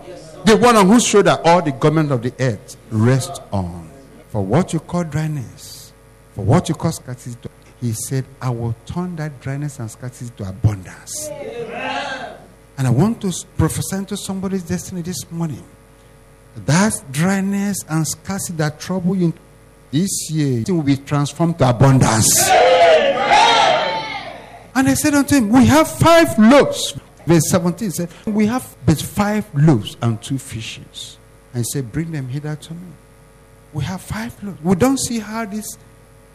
the 0.44 0.56
one 0.56 0.76
on 0.76 0.86
whose 0.86 1.06
shoulder 1.06 1.38
all 1.44 1.60
the 1.60 1.72
government 1.72 2.12
of 2.12 2.22
the 2.22 2.32
earth 2.40 2.76
rests 2.90 3.40
on. 3.52 3.90
For 4.28 4.44
what 4.44 4.72
you 4.72 4.80
call 4.80 5.04
dryness, 5.04 5.92
for 6.34 6.44
what 6.44 6.68
you 6.68 6.74
call 6.74 6.92
scarcity, 6.92 7.48
he 7.80 7.92
said, 7.92 8.24
I 8.40 8.50
will 8.50 8.74
turn 8.86 9.16
that 9.16 9.40
dryness 9.40 9.78
and 9.78 9.90
scarcity 9.90 10.32
to 10.38 10.48
abundance. 10.48 11.28
And 11.28 12.86
I 12.86 12.90
want 12.90 13.20
to 13.22 13.32
prophesy 13.56 14.04
to 14.06 14.16
somebody's 14.16 14.62
destiny 14.62 15.02
this 15.02 15.30
morning. 15.30 15.64
That 16.66 17.00
dryness 17.10 17.78
and 17.88 18.06
scarcity 18.06 18.56
that 18.58 18.80
trouble 18.80 19.16
you 19.16 19.32
this 19.90 20.30
year 20.30 20.60
it 20.60 20.70
will 20.70 20.82
be 20.82 20.96
transformed 20.96 21.58
to 21.58 21.68
abundance. 21.68 22.48
And 24.74 24.88
I 24.88 24.94
said 24.94 25.14
unto 25.14 25.34
him, 25.34 25.48
We 25.48 25.66
have 25.66 25.90
five 25.90 26.38
loaves. 26.38 26.96
Verse 27.26 27.50
17 27.50 27.90
said, 27.90 28.08
We 28.26 28.46
have 28.46 28.76
but 28.86 29.00
five 29.00 29.46
loaves 29.54 29.96
and 30.00 30.22
two 30.22 30.38
fishes. 30.38 31.18
And 31.52 31.64
he 31.64 31.70
said, 31.72 31.90
Bring 31.90 32.12
them 32.12 32.28
hither 32.28 32.54
to 32.54 32.74
me. 32.74 32.92
We 33.72 33.84
have 33.84 34.00
five 34.00 34.40
loaves. 34.42 34.62
We 34.62 34.76
don't 34.76 34.98
see 34.98 35.18
how 35.18 35.44
this, 35.46 35.76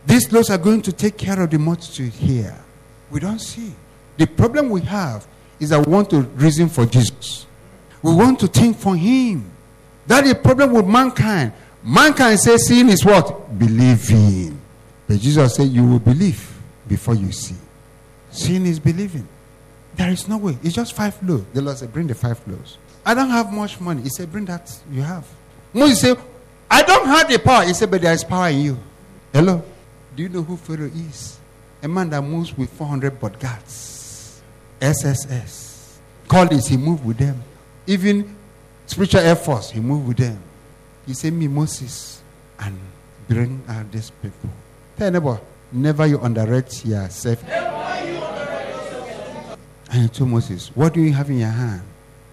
these 0.05 0.31
laws 0.31 0.49
are 0.49 0.57
going 0.57 0.81
to 0.81 0.91
take 0.91 1.17
care 1.17 1.41
of 1.41 1.49
the 1.49 1.59
multitude 1.59 2.13
here. 2.13 2.57
We 3.09 3.19
don't 3.19 3.39
see. 3.39 3.73
The 4.17 4.27
problem 4.27 4.69
we 4.69 4.81
have 4.81 5.25
is 5.59 5.69
that 5.69 5.85
we 5.85 5.91
want 5.91 6.09
to 6.11 6.21
reason 6.21 6.69
for 6.69 6.85
Jesus. 6.85 7.45
We 8.01 8.13
want 8.13 8.39
to 8.41 8.47
think 8.47 8.77
for 8.77 8.95
him. 8.95 9.49
That 10.07 10.25
is 10.25 10.33
the 10.33 10.39
problem 10.39 10.73
with 10.73 10.85
mankind. 10.85 11.53
Mankind 11.83 12.39
says 12.39 12.67
seeing 12.67 12.89
is 12.89 13.05
what? 13.05 13.57
Believing. 13.57 14.59
But 15.07 15.19
Jesus 15.19 15.55
said 15.55 15.67
you 15.69 15.85
will 15.85 15.99
believe 15.99 16.49
before 16.87 17.15
you 17.15 17.31
see. 17.31 17.55
Seeing 18.31 18.65
is 18.65 18.79
believing. 18.79 19.27
There 19.95 20.09
is 20.09 20.27
no 20.27 20.37
way. 20.37 20.57
It's 20.63 20.75
just 20.75 20.93
five 20.93 21.21
loaves. 21.23 21.45
The 21.53 21.61
Lord 21.61 21.77
said, 21.77 21.93
Bring 21.93 22.07
the 22.07 22.15
five 22.15 22.45
loaves. 22.47 22.77
I 23.05 23.13
don't 23.13 23.29
have 23.29 23.53
much 23.53 23.79
money. 23.79 24.01
He 24.01 24.09
said, 24.09 24.31
Bring 24.31 24.45
that 24.45 24.75
you 24.91 25.01
have. 25.01 25.27
Moses 25.71 26.01
said, 26.01 26.17
I 26.69 26.81
don't 26.81 27.05
have 27.05 27.29
the 27.29 27.37
power. 27.37 27.63
He 27.63 27.73
said, 27.73 27.91
But 27.91 28.01
there 28.01 28.13
is 28.13 28.23
power 28.23 28.49
in 28.49 28.59
you. 28.61 28.79
Hello? 29.31 29.63
Do 30.15 30.23
you 30.23 30.29
know 30.29 30.43
who 30.43 30.57
Pharaoh 30.57 30.91
is? 30.93 31.39
A 31.81 31.87
man 31.87 32.09
that 32.11 32.21
moves 32.21 32.55
with 32.57 32.69
400 32.71 33.19
bodyguards. 33.19 34.41
SSS. 34.79 35.99
Call 36.27 36.47
this, 36.47 36.67
he 36.67 36.77
moved 36.77 37.05
with 37.05 37.17
them. 37.17 37.41
Even 37.87 38.35
spiritual 38.85 39.21
air 39.21 39.35
force, 39.35 39.71
he 39.71 39.79
moved 39.79 40.07
with 40.07 40.17
them. 40.17 40.39
He 41.05 41.13
said, 41.13 41.33
Me, 41.33 41.47
Moses, 41.47 42.21
and 42.59 42.77
bring 43.27 43.61
out 43.67 43.91
these 43.91 44.09
people. 44.09 44.49
Tell 44.97 45.11
neighbor, 45.11 45.39
never 45.71 46.05
you 46.05 46.19
underrate 46.19 46.85
yourself. 46.85 47.43
And 49.91 50.01
he 50.01 50.07
told 50.07 50.29
Moses, 50.29 50.69
What 50.75 50.93
do 50.93 51.01
you 51.01 51.13
have 51.13 51.29
in 51.29 51.39
your 51.39 51.49
hand? 51.49 51.81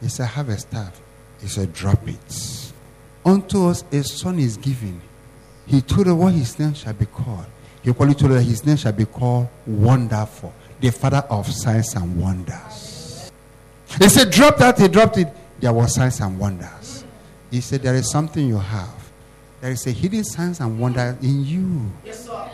He 0.00 0.08
said, 0.08 0.24
I 0.24 0.26
have 0.28 0.48
a 0.48 0.58
staff. 0.58 1.00
He 1.40 1.48
said, 1.48 1.72
Drop 1.72 2.06
it. 2.08 2.72
Unto 3.24 3.68
us 3.68 3.84
a 3.92 4.02
son 4.02 4.38
is 4.38 4.56
given. 4.56 5.00
He 5.66 5.80
told 5.82 6.06
her 6.06 6.14
what 6.14 6.32
his 6.32 6.58
name 6.58 6.74
shall 6.74 6.94
be 6.94 7.06
called. 7.06 7.46
He 7.82 7.92
probably 7.92 8.14
told 8.14 8.32
her 8.32 8.38
that 8.38 8.44
his 8.44 8.64
name 8.64 8.76
shall 8.76 8.92
be 8.92 9.06
called 9.06 9.48
Wonderful, 9.66 10.52
the 10.80 10.90
father 10.90 11.24
of 11.30 11.46
signs 11.46 11.94
and 11.94 12.20
wonders. 12.20 13.30
He 13.98 14.08
said, 14.08 14.30
Drop 14.30 14.56
that. 14.58 14.78
He 14.78 14.88
dropped 14.88 15.18
it. 15.18 15.28
There 15.58 15.72
was 15.72 15.94
signs 15.94 16.20
and 16.20 16.38
wonders. 16.38 17.04
He 17.50 17.60
said, 17.60 17.82
There 17.82 17.94
is 17.94 18.10
something 18.10 18.46
you 18.46 18.58
have. 18.58 19.10
There 19.60 19.70
is 19.70 19.86
a 19.86 19.90
hidden 19.90 20.24
signs 20.24 20.60
and 20.60 20.78
wonder 20.78 21.16
in 21.22 21.44
you. 21.44 21.90
Yes, 22.04 22.24
sir. 22.26 22.50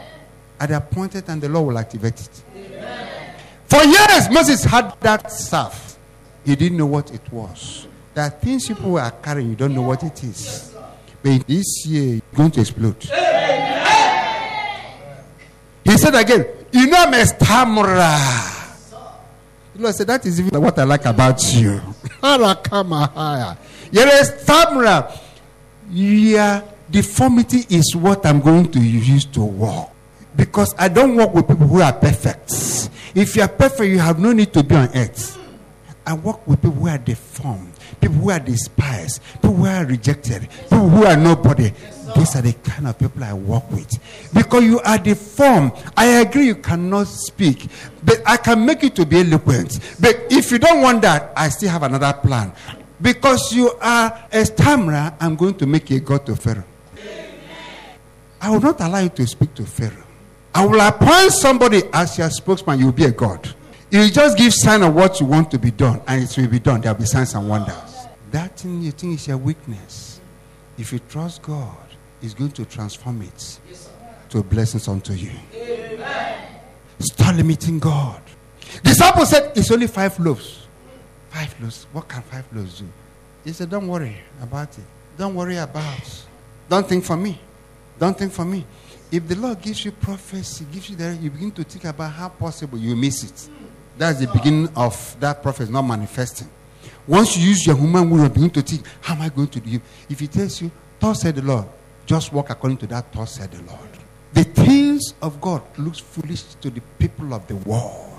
At 0.59 0.71
the 0.71 0.79
appointed 0.79 1.27
time, 1.27 1.41
the 1.41 1.49
Lord 1.49 1.69
will 1.69 1.79
activate 1.79 2.21
it. 2.21 2.43
For 3.67 3.83
years, 3.85 4.31
Moses 4.31 4.65
had 4.65 4.95
that 5.01 5.31
staff. 5.31 5.99
He 6.45 6.57
didn't 6.57 6.79
know 6.79 6.87
what 6.87 7.13
it 7.13 7.33
was. 7.33 7.87
There 8.15 8.25
are 8.25 8.31
things 8.31 8.67
people 8.67 8.99
are 8.99 9.11
carrying, 9.11 9.51
you 9.51 9.57
don't 9.57 9.75
know 9.75 9.83
what 9.83 10.03
it 10.03 10.25
is. 10.25 10.75
But 11.23 11.47
this 11.47 11.85
year, 11.87 12.17
it's 12.17 12.37
going 12.37 12.51
to 12.53 12.61
explode. 12.61 13.05
He 15.87 15.97
said 15.97 16.15
again, 16.17 16.47
You 16.73 16.87
know, 16.89 17.05
Lord 19.79 19.95
said, 19.95 20.07
That 20.09 20.27
is 20.27 20.41
even 20.41 20.61
what 20.61 20.79
I 20.79 20.85
like 20.85 21.05
about 21.05 21.41
you. 21.55 21.81
You're 23.93 24.09
a. 24.09 25.21
Your 25.89 26.65
deformity 26.91 27.65
is 27.75 27.95
what 27.95 28.27
I'm 28.27 28.41
going 28.41 28.71
to 28.73 28.81
use 28.81 29.25
to 29.27 29.41
walk. 29.43 29.93
Because 30.35 30.75
I 30.79 30.89
don't 30.89 31.15
work 31.17 31.33
with 31.35 31.47
people 31.49 31.67
who 31.67 31.81
are 31.81 31.93
perfect. 31.93 32.51
If 33.15 33.37
you 33.37 33.43
are 33.43 33.49
perfect, 33.49 33.89
you 33.89 33.99
have 34.01 34.19
no 34.19 34.33
need 34.33 34.53
to 34.55 34.63
be 34.63 34.75
on 34.75 34.89
earth. 34.95 35.39
I 36.05 36.15
work 36.15 36.47
with 36.47 36.61
people 36.63 36.77
who 36.81 36.89
are 36.89 36.99
deformed. 36.99 37.73
people 38.01 38.17
who 38.17 38.31
are 38.31 38.39
despised, 38.39 39.23
people 39.35 39.55
who 39.55 39.67
are 39.67 39.85
rejected, 39.85 40.49
people 40.63 40.89
who 40.89 41.05
are 41.05 41.17
nobody. 41.17 41.73
These 42.15 42.37
are 42.37 42.43
the 42.43 42.53
kind 42.53 42.87
of 42.87 42.99
people 42.99 43.25
I 43.25 43.33
work 43.33 43.71
with. 43.71 43.91
Because 44.33 44.65
you 44.65 44.81
are 44.81 44.99
deformed. 44.99 45.73
I 45.97 46.21
agree 46.21 46.47
you 46.47 46.57
cannot 46.57 47.09
speak, 47.09 47.69
but 48.05 48.21
I 48.27 48.37
can 48.37 48.65
make 48.65 48.83
you 48.83 48.91
to 48.91 49.07
be 49.07 49.21
eloquent. 49.21 49.81
But 50.01 50.27
if 50.31 50.51
you 50.51 50.59
don't 50.59 50.83
want 50.83 51.03
that, 51.03 51.33
I 51.37 51.49
still 51.49 51.71
have 51.71 51.83
another 51.83 52.13
plan. 52.13 52.53
Because 53.01 53.53
you 53.53 53.73
are 53.81 54.25
a 54.33 54.45
stammerer, 54.47 55.15
I'm 55.21 55.37
going 55.37 55.55
to 55.57 55.67
make 55.67 55.91
you 55.91 55.99
a 55.99 56.01
God 56.01 56.25
to 56.27 56.37
Pharaoh. 56.37 56.65
I 58.41 58.51
will 58.51 58.61
not 58.61 58.81
allow 58.81 59.01
you 59.01 59.09
to 59.11 59.27
speak 59.27 59.55
to 59.55 59.65
Pharaoh. 59.65 60.05
I 60.55 60.65
will 60.65 60.81
appoint 60.81 61.33
somebody 61.33 61.83
as 61.93 62.17
your 62.17 62.31
spokesman. 62.31 62.79
You 62.79 62.87
will 62.87 62.93
be 62.93 63.05
a 63.05 63.11
God. 63.11 63.55
You 63.91 64.09
just 64.11 64.39
give 64.39 64.53
sign 64.55 64.83
of 64.83 64.95
what 64.95 65.21
you 65.21 65.27
want 65.27 65.51
to 65.51 65.59
be 65.59 65.71
done, 65.71 66.01
and 66.07 66.23
it 66.23 66.37
will 66.37 66.49
be 66.49 66.59
done. 66.59 66.81
There 66.81 66.93
will 66.93 67.01
be 67.01 67.07
signs 67.07 67.35
and 67.35 67.49
wonders. 67.49 68.07
That 68.31 68.59
thing 68.59 68.83
you 68.83 68.91
think 68.91 69.15
is 69.15 69.29
your 69.29 69.37
weakness. 69.37 70.21
If 70.79 70.93
you 70.93 70.99
trust 71.09 71.43
God, 71.43 71.77
He's 72.27 72.35
going 72.35 72.51
to 72.51 72.65
transform 72.65 73.23
it 73.23 73.61
to 74.31 74.43
blessings 74.43 74.89
unto 74.89 75.13
you. 75.13 75.31
Start 76.99 77.37
limiting 77.37 77.79
God. 77.79 78.21
Disciple 78.83 79.25
said 79.25 79.53
it's 79.57 79.71
only 79.71 79.87
five 79.87 80.19
loaves. 80.19 80.67
Five 81.31 81.55
loaves. 81.61 81.87
What 81.93 82.09
can 82.09 82.23
five 82.23 82.45
loaves 82.53 82.81
do? 82.81 82.89
He 83.45 83.53
said, 83.53 83.71
Don't 83.71 83.87
worry 83.87 84.17
about 84.43 84.77
it. 84.77 84.83
Don't 85.17 85.37
worry 85.37 85.57
about. 85.59 86.27
Don't 86.69 86.85
think 86.89 87.05
for 87.05 87.17
me. 87.17 87.39
Don't 87.97 88.19
think 88.19 88.33
for 88.33 88.45
me. 88.45 88.67
If 89.13 89.29
the 89.29 89.37
Lord 89.37 89.63
gives 89.63 89.85
you 89.85 89.93
prophecy, 89.93 90.67
gives 90.73 90.91
you 90.91 90.97
that, 90.97 91.21
you 91.21 91.31
begin 91.31 91.53
to 91.53 91.63
think 91.63 91.85
about 91.85 92.11
how 92.11 92.31
possible 92.31 92.77
you 92.77 92.97
miss 92.97 93.23
it. 93.23 93.49
That's 93.97 94.19
the 94.19 94.27
beginning 94.27 94.69
of 94.75 95.17
that 95.21 95.45
prophecy 95.45 95.71
not 95.71 95.83
manifesting. 95.83 96.49
Once 97.07 97.37
you 97.37 97.51
use 97.51 97.65
your 97.65 97.77
human 97.77 98.11
will, 98.11 98.25
you 98.25 98.29
begin 98.29 98.51
to 98.51 98.63
think, 98.63 98.85
how 99.01 99.15
am 99.15 99.23
I 99.23 99.29
going 99.29 99.47
to 99.47 99.61
do? 99.61 99.81
If 100.11 100.19
he 100.19 100.27
tells 100.27 100.61
you, 100.61 100.73
thus 100.99 101.21
said 101.21 101.37
the 101.37 101.43
Lord, 101.43 101.67
just 102.07 102.33
walk 102.33 102.51
according 102.51 102.79
to 102.79 102.87
that 102.87 103.13
thus 103.13 103.35
said 103.37 103.51
the 103.51 103.63
Lord. 103.65 103.89
The 104.33 104.45
things 104.45 105.15
of 105.23 105.41
God 105.41 105.63
looks 105.79 105.99
foolish 105.99 106.43
to 106.61 106.71
the 106.71 106.81
people 106.99 107.35
of 107.35 107.47
the 107.49 107.57
world. 107.57 108.13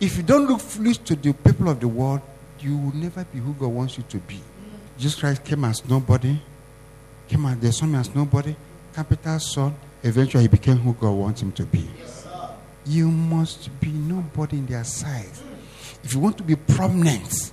If 0.00 0.16
you 0.16 0.22
don't 0.22 0.46
look 0.46 0.60
foolish 0.60 0.98
to 0.98 1.16
the 1.16 1.32
people 1.32 1.68
of 1.68 1.80
the 1.80 1.88
world, 1.88 2.20
you 2.60 2.76
will 2.76 2.94
never 2.94 3.24
be 3.24 3.38
who 3.38 3.54
God 3.54 3.68
wants 3.68 3.96
you 3.98 4.04
to 4.08 4.18
be. 4.18 4.40
Jesus 4.98 5.18
Christ 5.18 5.44
came 5.44 5.64
as 5.64 5.86
nobody, 5.88 6.38
came 7.28 7.46
as 7.46 7.58
the 7.58 7.72
son 7.72 7.94
as 7.94 8.14
nobody, 8.14 8.54
capital 8.94 9.38
son. 9.38 9.74
Eventually, 10.02 10.42
he 10.42 10.48
became 10.48 10.76
who 10.76 10.92
God 10.94 11.12
wants 11.12 11.42
him 11.42 11.52
to 11.52 11.64
be. 11.64 11.88
You 12.86 13.10
must 13.10 13.68
be 13.80 13.88
nobody 13.88 14.58
in 14.58 14.66
their 14.66 14.84
sight. 14.84 15.30
If 16.02 16.12
you 16.12 16.20
want 16.20 16.36
to 16.36 16.42
be 16.42 16.56
prominent, 16.56 17.52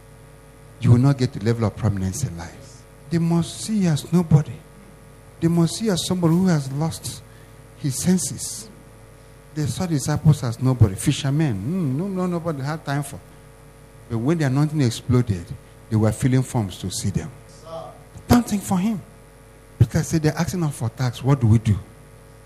you 0.81 0.91
will 0.91 0.97
not 0.97 1.17
get 1.17 1.31
the 1.31 1.43
level 1.45 1.65
of 1.65 1.75
prominence 1.77 2.25
in 2.25 2.37
life. 2.37 2.81
They 3.09 3.19
must 3.19 3.61
see 3.61 3.77
you 3.77 3.89
as 3.89 4.11
nobody. 4.11 4.51
They 5.41 5.47
must 5.47 5.75
see 5.75 5.89
as 5.89 6.05
somebody 6.05 6.33
who 6.33 6.47
has 6.47 6.71
lost 6.71 7.21
his 7.79 8.01
senses. 8.01 8.69
They 9.53 9.65
saw 9.65 9.85
disciples 9.85 10.43
as 10.43 10.61
nobody, 10.61 10.95
fishermen. 10.95 11.55
Mm, 11.55 11.97
no, 11.97 12.07
no, 12.07 12.25
nobody 12.27 12.61
had 12.61 12.85
time 12.85 13.03
for. 13.03 13.19
But 14.09 14.19
when 14.19 14.37
the 14.37 14.45
anointing 14.45 14.79
exploded, 14.81 15.45
they 15.89 15.95
were 15.97 16.11
filling 16.11 16.43
forms 16.43 16.77
to 16.79 16.89
see 16.89 17.09
them. 17.09 17.29
Don't 18.27 18.47
think 18.47 18.61
for 18.61 18.77
him. 18.79 19.01
Said, 19.89 20.23
They're 20.23 20.37
asking 20.37 20.63
us 20.63 20.77
for 20.77 20.89
tax. 20.89 21.21
What 21.21 21.41
do 21.41 21.47
we 21.47 21.57
do? 21.57 21.77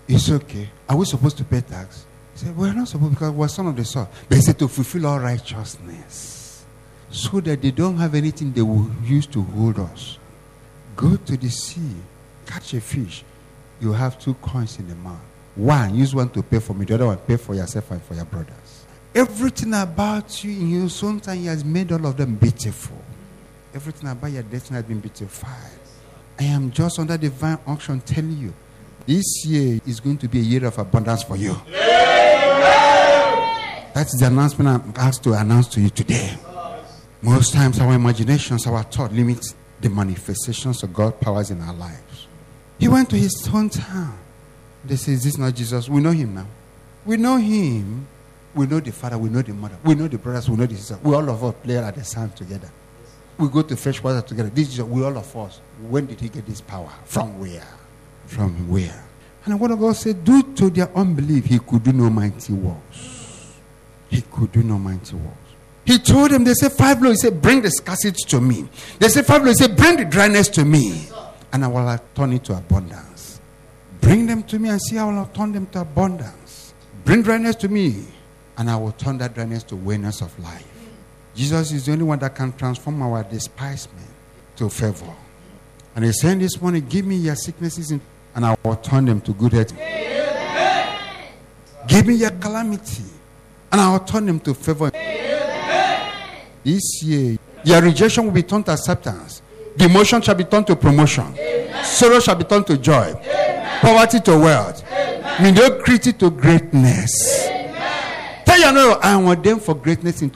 It's 0.08 0.30
okay. 0.30 0.68
Are 0.88 0.96
we 0.96 1.04
supposed 1.04 1.36
to 1.36 1.44
pay 1.44 1.60
tax? 1.60 2.06
He 2.32 2.40
said, 2.40 2.56
We're 2.56 2.72
not 2.72 2.88
supposed 2.88 3.12
because 3.12 3.30
we're 3.30 3.46
son 3.48 3.68
of 3.68 3.76
the 3.76 3.84
soil. 3.84 4.08
But 4.28 4.36
he 4.36 4.42
said 4.42 4.58
to 4.58 4.68
fulfill 4.68 5.06
all 5.06 5.20
righteousness. 5.20 6.64
So 7.10 7.40
that 7.40 7.62
they 7.62 7.70
don't 7.70 7.98
have 7.98 8.14
anything 8.14 8.52
they 8.52 8.62
will 8.62 8.90
use 9.04 9.26
to 9.28 9.42
hold 9.42 9.78
us. 9.78 10.18
Go 10.96 11.16
to 11.16 11.36
the 11.36 11.50
sea, 11.50 11.94
catch 12.46 12.74
a 12.74 12.80
fish. 12.80 13.24
You 13.80 13.92
have 13.92 14.18
two 14.18 14.34
coins 14.34 14.78
in 14.78 14.88
the 14.88 14.94
mouth. 14.94 15.20
One, 15.54 15.94
use 15.94 16.14
one 16.14 16.28
to 16.30 16.42
pay 16.42 16.58
for 16.60 16.74
me, 16.74 16.84
the 16.84 16.94
other 16.94 17.06
one, 17.06 17.16
pay 17.18 17.36
for 17.36 17.54
yourself 17.54 17.90
and 17.90 18.02
for 18.02 18.14
your 18.14 18.24
brothers. 18.24 18.86
Everything 19.14 19.74
about 19.74 20.44
you 20.44 20.52
in 20.52 20.68
your 20.70 20.88
own 21.02 21.20
time, 21.20 21.38
He 21.38 21.46
has 21.46 21.64
made 21.64 21.92
all 21.92 22.06
of 22.06 22.16
them 22.16 22.34
beautiful. 22.36 23.02
Everything 23.74 24.08
about 24.10 24.30
your 24.32 24.42
destiny 24.42 24.76
has 24.76 24.84
been 24.84 25.00
beautified. 25.00 25.80
I 26.38 26.44
am 26.44 26.70
just 26.70 26.98
under 26.98 27.16
divine 27.16 27.58
unction 27.66 28.00
telling 28.00 28.36
you 28.36 28.54
this 29.06 29.46
year 29.46 29.80
is 29.86 30.00
going 30.00 30.18
to 30.18 30.28
be 30.28 30.40
a 30.40 30.42
year 30.42 30.66
of 30.66 30.78
abundance 30.78 31.22
for 31.22 31.36
you. 31.36 31.54
That's 33.94 34.18
the 34.18 34.26
announcement 34.26 34.68
I'm 34.68 34.92
asked 34.96 35.22
to 35.24 35.32
announce 35.32 35.68
to 35.68 35.80
you 35.80 35.88
today. 35.88 36.36
Most 37.22 37.54
times, 37.54 37.80
our 37.80 37.94
imaginations, 37.94 38.66
our 38.66 38.82
thought 38.82 39.12
limits 39.12 39.54
the 39.80 39.88
manifestations 39.88 40.82
of 40.82 40.92
God's 40.92 41.16
powers 41.16 41.50
in 41.50 41.62
our 41.62 41.72
lives. 41.72 42.25
He 42.78 42.88
went 42.88 43.10
to 43.10 43.16
his 43.16 43.34
hometown. 43.48 44.14
They 44.84 44.96
say, 44.96 45.12
Is 45.12 45.24
this 45.24 45.38
not 45.38 45.54
Jesus? 45.54 45.88
We 45.88 46.00
know 46.00 46.12
him 46.12 46.34
now. 46.34 46.46
We 47.04 47.16
know 47.16 47.36
him. 47.36 48.06
We 48.54 48.66
know 48.66 48.80
the 48.80 48.92
father. 48.92 49.18
We 49.18 49.28
know 49.28 49.42
the 49.42 49.52
mother. 49.52 49.76
We 49.84 49.94
know 49.94 50.08
the 50.08 50.18
brothers. 50.18 50.48
We 50.48 50.56
know 50.56 50.66
the 50.66 50.76
sisters. 50.76 50.98
We 51.02 51.14
all 51.14 51.28
of 51.28 51.42
us 51.44 51.54
play 51.62 51.76
at 51.76 51.94
the 51.94 52.04
sand 52.04 52.34
together. 52.36 52.70
We 53.38 53.48
go 53.48 53.62
to 53.62 53.76
fresh 53.76 54.02
water 54.02 54.22
together. 54.22 54.48
This 54.48 54.68
is 54.72 54.82
we 54.82 55.04
all 55.04 55.16
of 55.16 55.36
us. 55.36 55.60
When 55.88 56.06
did 56.06 56.20
he 56.20 56.28
get 56.28 56.46
this 56.46 56.60
power? 56.60 56.90
From 57.04 57.38
where? 57.38 57.66
From 58.26 58.68
where? 58.70 59.04
And 59.44 59.54
the 59.54 59.56
word 59.58 59.70
of 59.72 59.78
God 59.78 59.94
said, 59.94 60.24
Due 60.24 60.54
to 60.54 60.70
their 60.70 60.90
unbelief, 60.96 61.44
he 61.44 61.58
could 61.58 61.84
do 61.84 61.92
no 61.92 62.10
mighty 62.10 62.52
works. 62.52 63.54
He 64.08 64.22
could 64.22 64.52
do 64.52 64.62
no 64.62 64.78
mighty 64.78 65.16
works. 65.16 65.36
He 65.84 65.98
told 65.98 66.30
them, 66.30 66.42
they 66.44 66.54
said, 66.54 66.72
Five 66.72 67.00
loaves. 67.00 67.22
He 67.22 67.28
said, 67.28 67.40
Bring 67.40 67.62
the 67.62 67.70
scarcity 67.70 68.24
to 68.28 68.40
me. 68.40 68.68
They 68.98 69.08
said, 69.08 69.26
Five 69.26 69.44
loaves. 69.44 69.60
He 69.60 69.66
said, 69.66 69.76
Bring 69.76 69.96
the 69.96 70.04
dryness 70.04 70.48
to 70.50 70.64
me. 70.64 71.08
And 71.56 71.64
I 71.64 71.68
will 71.68 71.98
turn 72.14 72.34
it 72.34 72.44
to 72.44 72.52
abundance. 72.52 73.40
Bring 74.02 74.26
them 74.26 74.42
to 74.42 74.58
me 74.58 74.68
and 74.68 74.78
see 74.78 74.98
I 74.98 75.10
will 75.10 75.24
turn 75.24 75.52
them 75.52 75.66
to 75.68 75.80
abundance. 75.80 76.74
Bring 77.02 77.22
dryness 77.22 77.56
to 77.56 77.68
me, 77.68 78.04
and 78.58 78.68
I 78.68 78.76
will 78.76 78.92
turn 78.92 79.16
that 79.16 79.32
dryness 79.32 79.62
to 79.62 79.74
awareness 79.74 80.20
of 80.20 80.38
life. 80.38 80.68
Jesus 81.34 81.72
is 81.72 81.86
the 81.86 81.92
only 81.92 82.04
one 82.04 82.18
that 82.18 82.34
can 82.34 82.52
transform 82.52 83.00
our 83.00 83.22
despisement 83.22 84.06
to 84.56 84.68
favor. 84.68 85.10
And 85.94 86.04
he's 86.04 86.20
saying 86.20 86.40
this 86.40 86.60
morning, 86.60 86.86
give 86.90 87.06
me 87.06 87.16
your 87.16 87.36
sicknesses 87.36 87.90
and 87.90 88.02
I 88.44 88.54
will 88.62 88.76
turn 88.76 89.06
them 89.06 89.22
to 89.22 89.32
good 89.32 89.54
health. 89.54 89.72
Give 91.88 92.06
me 92.06 92.16
your 92.16 92.32
calamity 92.32 93.04
and 93.72 93.80
I 93.80 93.92
will 93.92 94.00
turn 94.00 94.26
them 94.26 94.40
to 94.40 94.52
favor. 94.52 94.90
This 96.62 97.02
year, 97.02 97.38
your 97.64 97.80
rejection 97.80 98.26
will 98.26 98.32
be 98.32 98.42
turned 98.42 98.66
to 98.66 98.72
acceptance. 98.72 99.40
Demotion 99.76 100.22
shall 100.22 100.34
be 100.34 100.44
turned 100.44 100.66
to 100.66 100.76
promotion. 100.76 101.34
Sorrow 101.84 102.20
shall 102.20 102.34
be 102.34 102.44
turned 102.44 102.66
to 102.66 102.78
joy. 102.78 103.14
Poverty 103.80 104.20
to 104.20 104.38
wealth. 104.38 104.82
Mediocrity 105.40 106.12
to 106.14 106.30
greatness. 106.30 107.12
Tell 108.44 108.58
your 108.58 108.72
neighbor, 108.72 108.98
I 109.02 109.16
want 109.16 109.44
them 109.44 109.60
for 109.60 109.74
greatness. 109.74 110.22
In 110.22 110.32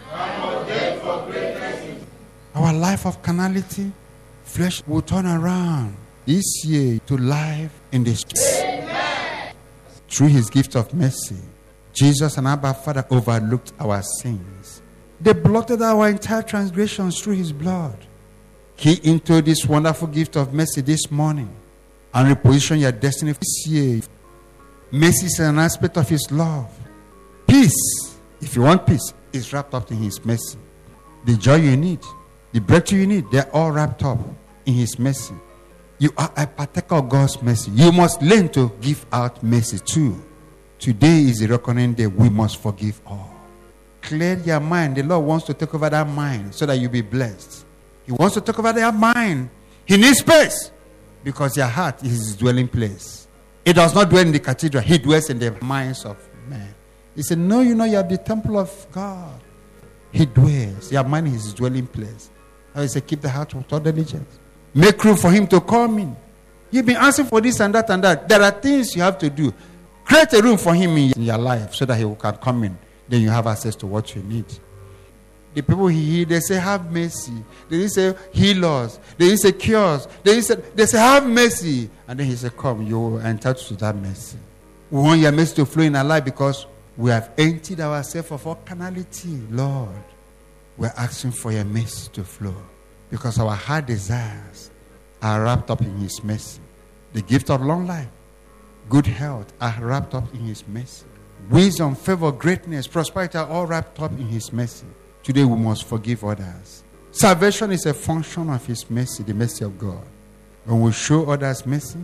our 2.55 2.73
life 2.75 3.07
of 3.07 3.23
carnality, 3.23 3.93
flesh 4.45 4.83
will 4.87 5.01
turn 5.03 5.27
around 5.27 5.97
this 6.27 6.65
year 6.65 7.01
to 7.07 7.17
life 7.17 7.73
in 7.93 8.05
the 8.05 8.15
spirit. 8.15 9.55
Through 10.09 10.29
his 10.29 10.51
gift 10.51 10.75
of 10.77 10.93
mercy, 10.93 11.37
Jesus 11.95 12.37
and 12.37 12.47
Abba 12.47 12.75
Father 12.75 13.07
overlooked 13.11 13.73
our 13.81 14.03
sins. 14.03 14.83
They 15.21 15.33
blotted 15.33 15.81
our 15.83 16.09
entire 16.09 16.43
transgressions 16.43 17.21
through 17.21 17.35
his 17.37 17.53
blood. 17.53 17.97
He 18.81 18.99
into 19.03 19.43
this 19.43 19.67
wonderful 19.67 20.09
gift 20.09 20.37
of 20.37 20.55
mercy 20.55 20.81
this 20.81 21.11
morning 21.11 21.55
and 22.15 22.35
reposition 22.35 22.81
your 22.81 22.93
destiny 22.93 23.33
this 23.33 23.67
year. 23.67 24.01
Mercy 24.91 25.27
is 25.27 25.39
an 25.39 25.59
aspect 25.59 25.99
of 25.99 26.09
his 26.09 26.27
love. 26.31 26.75
Peace, 27.47 28.19
if 28.41 28.57
you 28.57 28.63
want 28.63 28.87
peace, 28.87 29.13
is 29.35 29.53
wrapped 29.53 29.75
up 29.75 29.91
in 29.91 29.99
his 29.99 30.25
mercy. 30.25 30.57
The 31.27 31.37
joy 31.37 31.57
you 31.57 31.77
need, 31.77 31.99
the 32.53 32.61
breakthrough 32.63 33.01
you 33.01 33.07
need, 33.07 33.31
they're 33.31 33.55
all 33.55 33.71
wrapped 33.71 34.03
up 34.03 34.19
in 34.65 34.73
his 34.73 34.99
mercy. 34.99 35.35
You 35.99 36.09
are 36.17 36.33
a 36.35 36.47
partaker 36.47 36.95
of 36.95 37.11
God's 37.11 37.43
mercy. 37.43 37.73
You 37.73 37.93
must 37.93 38.23
learn 38.23 38.49
to 38.53 38.73
give 38.81 39.05
out 39.13 39.43
mercy 39.43 39.79
too. 39.79 40.25
Today 40.79 41.25
is 41.25 41.41
the 41.41 41.49
reckoning 41.49 41.93
day. 41.93 42.07
We 42.07 42.31
must 42.31 42.57
forgive 42.57 42.99
all. 43.05 43.31
Clear 44.01 44.39
your 44.39 44.61
mind. 44.61 44.97
The 44.97 45.03
Lord 45.03 45.27
wants 45.27 45.45
to 45.49 45.53
take 45.53 45.75
over 45.75 45.91
that 45.91 46.09
mind 46.09 46.55
so 46.55 46.65
that 46.65 46.79
you 46.79 46.89
be 46.89 47.03
blessed. 47.03 47.67
He 48.11 48.17
wants 48.19 48.35
to 48.35 48.41
talk 48.41 48.59
about 48.59 48.75
their 48.75 48.91
mind. 48.91 49.51
He 49.87 49.97
needs 49.97 50.19
space 50.19 50.73
because 51.23 51.57
your 51.57 51.69
heart 51.69 52.03
is 52.03 52.11
his 52.11 52.37
dwelling 52.37 52.67
place. 52.67 53.29
It 53.65 53.75
does 53.75 53.95
not 53.95 54.11
dwell 54.11 54.23
in 54.23 54.33
the 54.33 54.41
cathedral, 54.41 54.83
he 54.83 54.99
dwells 54.99 55.31
in 55.31 55.39
the 55.39 55.53
minds 55.63 56.05
of 56.05 56.17
men. 56.49 56.75
He 57.15 57.23
said, 57.23 57.39
No, 57.39 57.61
you 57.61 57.77
know, 57.77 57.85
you 57.85 57.99
are 57.99 58.03
the 58.03 58.19
temple 58.19 58.59
of 58.59 58.87
God. 58.91 59.41
He 60.11 60.27
dwells. 60.27 60.91
Your 60.91 61.05
mind 61.05 61.29
is 61.29 61.35
his 61.35 61.55
dwelling 61.55 61.87
place. 61.87 62.31
I 62.75 62.87
said, 62.87 63.07
Keep 63.07 63.21
the 63.21 63.31
heart 63.31 63.55
with 63.55 63.73
all 63.73 63.79
diligence. 63.79 64.41
Make 64.75 65.05
room 65.05 65.17
for 65.17 65.31
him 65.31 65.47
to 65.47 65.61
come 65.61 66.01
in. 66.01 66.17
You've 66.73 66.87
been 66.87 66.97
asking 66.97 67.27
for 67.27 67.41
this 67.41 67.61
and 67.61 67.73
that 67.77 67.91
and 67.91 68.03
that. 68.03 68.29
There 68.29 68.43
are 68.43 68.51
things 68.51 68.97
you 68.97 69.03
have 69.03 69.19
to 69.19 69.31
do. 69.31 69.55
Create 70.05 70.33
a 70.33 70.43
room 70.43 70.57
for 70.59 70.75
him 70.75 70.97
in 70.97 71.13
your 71.17 71.39
life 71.39 71.77
so 71.77 71.85
that 71.85 71.95
he 71.97 72.13
can 72.17 72.37
come 72.39 72.65
in. 72.65 72.77
Then 73.09 73.23
you 73.23 73.31
have 73.31 73.47
access 73.47 73.77
to 73.77 73.87
what 73.87 74.17
you 74.17 74.23
need. 74.25 74.47
The 75.53 75.63
people 75.63 75.89
he 75.89 76.05
healed, 76.05 76.29
they 76.29 76.41
say, 76.41 76.57
Have 76.57 76.93
mercy. 76.93 77.33
They 77.69 77.79
didn't 77.79 77.93
say, 77.93 78.15
Heal 78.33 78.65
us. 78.65 79.01
They 79.19 79.29
didn't 79.29 79.41
say, 79.41 79.53
Cure 79.53 79.85
us. 79.85 80.07
They, 80.23 80.35
didn't 80.35 80.45
say, 80.45 80.55
they 80.75 80.87
say, 80.87 80.99
Have 80.99 81.27
mercy. 81.27 81.91
And 82.07 82.19
then 82.21 82.27
he 82.27 82.37
said, 82.37 82.57
Come, 82.57 82.87
you 82.87 83.17
are 83.17 83.23
entitled 83.23 83.67
to 83.67 83.77
that 83.77 83.97
mercy. 83.97 84.39
We 84.91 85.01
want 85.01 85.21
your 85.21 85.33
mercy 85.33 85.57
to 85.57 85.67
flow 85.67 85.85
in 85.85 85.97
our 85.97 86.05
life 86.05 86.25
because 86.25 86.67
we 86.97 87.11
have 87.11 87.31
emptied 87.39 87.81
ourselves 87.81 88.31
of 88.31 88.47
all 88.47 88.57
carnality, 88.57 89.41
Lord. 89.51 89.89
We're 90.77 90.93
asking 90.97 91.33
for 91.33 91.53
your 91.53 91.65
mercy 91.65 92.11
to 92.13 92.25
flow 92.25 92.55
because 93.11 93.39
our 93.39 93.55
heart 93.55 93.87
desires 93.87 94.71
are 95.23 95.43
wrapped 95.43 95.71
up 95.71 95.83
in 95.83 95.97
his 95.99 96.23
mercy. 96.25 96.61
The 97.13 97.23
gift 97.23 97.51
of 97.51 97.61
long 97.61 97.87
life, 97.87 98.09
good 98.89 99.07
health 99.07 99.53
are 99.61 99.77
wrapped 99.81 100.15
up 100.15 100.33
in 100.33 100.41
his 100.41 100.67
mercy. 100.69 101.07
Wisdom, 101.51 101.95
favor, 101.95 102.31
greatness, 102.33 102.87
prosperity 102.87 103.39
are 103.39 103.49
all 103.49 103.67
wrapped 103.67 104.01
up 104.01 104.13
in 104.13 104.29
his 104.29 104.53
mercy. 104.53 104.87
Today 105.23 105.45
we 105.45 105.57
must 105.57 105.85
forgive 105.85 106.25
others. 106.25 106.83
Salvation 107.13 107.73
is 107.73 107.87
a 107.87 107.95
function 107.95 108.49
of 108.51 108.65
his 108.65 108.89
mercy, 108.89 109.23
the 109.23 109.35
mercy 109.35 109.65
of 109.65 109.79
God. 109.79 110.05
When 110.65 110.81
we 110.81 110.93
show 110.93 111.31
others 111.31 111.67
mercy, 111.67 111.99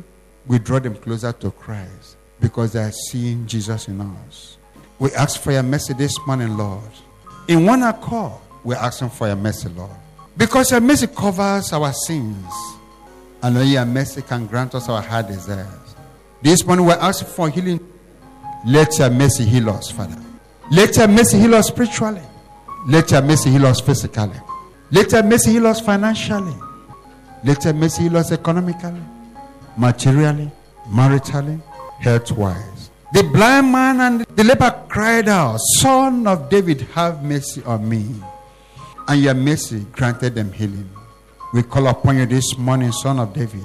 we 0.47 0.59
draw 0.59 0.79
them 0.79 0.95
closer 0.97 1.33
to 1.33 1.51
Christ 1.51 2.17
because 2.41 2.73
they 2.73 2.83
are 2.83 2.93
seeing 2.93 3.47
Jesus 3.47 3.89
in 3.89 4.01
us. 4.01 4.59
We 4.99 5.13
ask 5.13 5.41
for 5.41 5.53
your 5.53 5.63
mercy 5.63 5.95
this 5.95 6.15
morning, 6.27 6.57
Lord. 6.57 6.83
In 7.49 7.67
one 7.67 7.83
accord, 7.83 8.41
we're 8.65 8.77
asking 8.77 9.11
for 9.11 9.27
your 9.27 9.37
mercy, 9.37 9.69
Lord. 9.69 9.91
Because 10.37 10.71
your 10.71 10.81
mercy 10.81 11.07
covers 11.07 11.73
our 11.73 11.93
sins. 11.93 12.53
And 13.43 13.57
only 13.57 13.73
your 13.73 13.85
mercy 13.85 14.23
can 14.23 14.47
grant 14.47 14.75
us 14.75 14.89
our 14.89 15.03
heart 15.03 15.29
desires. 15.29 15.95
This 16.43 16.65
morning, 16.67 16.87
we're 16.87 16.95
asking 16.95 17.29
for 17.29 17.49
healing. 17.49 17.81
Let 18.67 18.99
your 18.99 19.11
mercy 19.11 19.45
heal 19.45 19.71
us, 19.71 19.91
Father. 19.91 20.21
Let 20.71 20.97
your 20.97 21.09
mercy 21.09 21.39
heal 21.39 21.55
us 21.55 21.69
spiritually. 21.69 22.23
Your 22.89 23.23
mercy 23.23 23.51
heal 23.51 23.67
us 23.67 23.81
physically. 23.81 24.41
Your 24.91 25.23
mercy 25.23 25.53
heal 25.53 25.67
us 25.67 25.81
financially. 25.81 26.55
Your 27.43 27.75
mercy 27.75 28.03
heal 28.05 28.17
us 28.17 28.33
economically, 28.33 29.01
materially, 29.77 30.51
maritally, 30.89 31.61
health 32.01 32.31
wise. 32.33 32.91
The 33.13 33.23
blind 33.23 33.73
man 33.73 34.01
and 34.01 34.21
the 34.37 34.45
leper 34.45 34.85
cried 34.89 35.29
out, 35.29 35.59
Son 35.79 36.27
of 36.27 36.49
David, 36.49 36.83
have 36.93 37.23
mercy 37.23 37.63
on 37.65 37.89
me. 37.89 38.05
And 39.09 39.23
your 39.23 39.35
mercy 39.35 39.87
granted 39.93 40.35
them 40.35 40.53
healing. 40.53 40.91
We 41.55 41.63
call 41.63 41.87
upon 41.87 42.19
you 42.19 42.27
this 42.27 42.57
morning, 42.59 42.93
Son 42.93 43.19
of 43.19 43.33
David. 43.33 43.65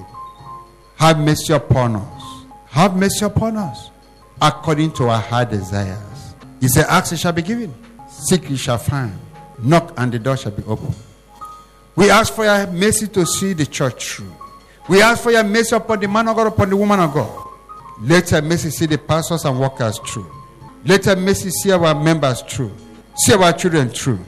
Have 0.98 1.20
mercy 1.20 1.54
upon 1.54 1.96
us. 1.96 2.24
Have 2.70 2.96
mercy 2.96 3.26
upon 3.26 3.58
us 3.58 3.90
according 4.42 4.92
to 4.94 5.10
our 5.10 5.20
heart 5.20 5.50
desires. 5.50 6.36
He 6.60 6.68
said, 6.68 6.86
Ask, 6.88 7.12
it 7.14 7.18
shall 7.18 7.32
be 7.34 7.42
given. 7.42 7.74
Seek, 8.30 8.50
you 8.50 8.58
shall 8.58 8.78
find. 8.78 9.18
Knock, 9.60 9.94
and 9.98 10.12
the 10.12 10.20
door 10.20 10.38
shall 10.38 10.52
be 10.52 10.64
opened. 10.64 10.96
We 11.96 12.10
ask 12.10 12.34
for 12.34 12.46
your 12.46 12.68
mercy 12.68 13.08
to 13.08 13.26
see 13.26 13.54
the 13.54 13.66
church 13.66 14.16
through. 14.16 14.34
We 14.90 15.02
ask 15.02 15.22
for 15.24 15.32
your 15.32 15.44
mercy 15.44 15.76
upon 15.76 16.00
the 16.00 16.08
man 16.08 16.28
of 16.28 16.36
God, 16.36 16.48
upon 16.48 16.70
the 16.70 16.78
woman 16.78 17.00
of 17.00 17.14
God. 17.14 17.48
Let 18.02 18.32
your 18.32 18.42
mercy 18.42 18.70
see 18.72 18.86
the 18.86 18.98
pastors 18.98 19.46
and 19.46 19.60
workers 19.60 20.00
through. 20.00 20.30
Let 20.86 21.06
your 21.06 21.16
mercy 21.16 21.50
see 21.52 21.72
our 21.72 21.94
members 21.94 22.42
through. 22.42 22.72
See 23.16 23.34
our 23.34 23.54
children 23.54 23.90
through. 23.90 24.20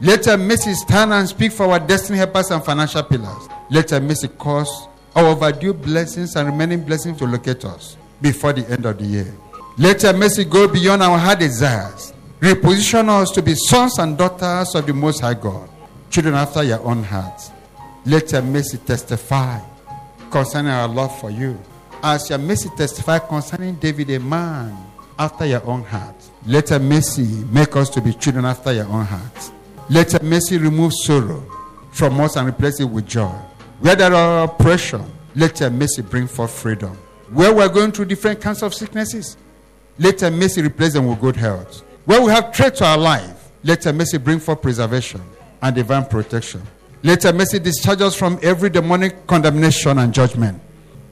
Let 0.00 0.26
your 0.26 0.36
mercy 0.36 0.74
stand 0.74 1.12
and 1.12 1.28
speak 1.28 1.52
for 1.52 1.66
our 1.66 1.78
destiny 1.78 2.18
helpers 2.18 2.50
and 2.50 2.62
financial 2.64 3.02
pillars. 3.04 3.48
Let 3.70 3.90
your 3.90 4.00
mercy 4.00 4.28
cause 4.28 4.88
our 5.14 5.26
overdue 5.26 5.72
blessings 5.72 6.36
and 6.36 6.48
remaining 6.48 6.84
blessings 6.84 7.18
to 7.18 7.26
locate 7.26 7.64
us 7.64 7.96
before 8.20 8.52
the 8.52 8.68
end 8.68 8.84
of 8.84 8.98
the 8.98 9.04
year. 9.04 9.34
Let 9.78 10.02
your 10.02 10.12
mercy 10.12 10.44
go 10.44 10.68
beyond 10.68 11.02
our 11.02 11.16
heart 11.18 11.38
desires. 11.38 12.11
Reposition 12.42 13.08
us 13.08 13.30
to 13.30 13.40
be 13.40 13.54
sons 13.54 14.00
and 14.00 14.18
daughters 14.18 14.74
of 14.74 14.84
the 14.84 14.92
Most 14.92 15.20
High 15.20 15.34
God, 15.34 15.70
children 16.10 16.34
after 16.34 16.64
your 16.64 16.80
own 16.80 17.04
heart. 17.04 17.40
Let 18.04 18.32
your 18.32 18.42
mercy 18.42 18.78
testify 18.78 19.60
concerning 20.28 20.72
our 20.72 20.88
love 20.88 21.16
for 21.20 21.30
you. 21.30 21.56
As 22.02 22.28
your 22.30 22.40
mercy 22.40 22.68
testify 22.76 23.20
concerning 23.20 23.76
David, 23.76 24.10
a 24.10 24.18
man 24.18 24.76
after 25.20 25.46
your 25.46 25.64
own 25.64 25.84
heart. 25.84 26.16
Let 26.44 26.70
your 26.70 26.80
mercy 26.80 27.44
make 27.52 27.76
us 27.76 27.88
to 27.90 28.00
be 28.00 28.12
children 28.12 28.44
after 28.44 28.72
your 28.72 28.86
own 28.86 29.04
heart. 29.04 29.52
Let 29.88 30.12
your 30.12 30.24
mercy 30.24 30.58
remove 30.58 30.94
sorrow 31.04 31.46
from 31.92 32.18
us 32.18 32.34
and 32.34 32.48
replace 32.48 32.80
it 32.80 32.86
with 32.86 33.06
joy. 33.06 33.38
Where 33.78 33.94
there 33.94 34.12
are 34.12 34.46
oppression, 34.46 35.04
let 35.36 35.60
your 35.60 35.70
mercy 35.70 36.02
bring 36.02 36.26
forth 36.26 36.50
freedom. 36.50 36.96
Where 37.30 37.54
we're 37.54 37.68
going 37.68 37.92
through 37.92 38.06
different 38.06 38.40
kinds 38.40 38.64
of 38.64 38.74
sicknesses, 38.74 39.36
let 39.96 40.20
your 40.22 40.32
mercy 40.32 40.60
replace 40.60 40.94
them 40.94 41.06
with 41.06 41.20
good 41.20 41.36
health. 41.36 41.84
Where 42.04 42.20
we 42.20 42.30
have 42.32 42.54
threat 42.54 42.76
to 42.76 42.84
our 42.84 42.98
life, 42.98 43.50
let 43.62 43.84
your 43.84 43.94
mercy 43.94 44.18
bring 44.18 44.40
forth 44.40 44.62
preservation 44.62 45.22
and 45.60 45.74
divine 45.74 46.04
protection. 46.06 46.62
Let 47.02 47.24
your 47.24 47.32
mercy 47.32 47.58
discharge 47.58 48.00
us 48.00 48.14
from 48.14 48.38
every 48.42 48.70
demonic 48.70 49.26
condemnation 49.26 49.98
and 49.98 50.12
judgment. 50.12 50.60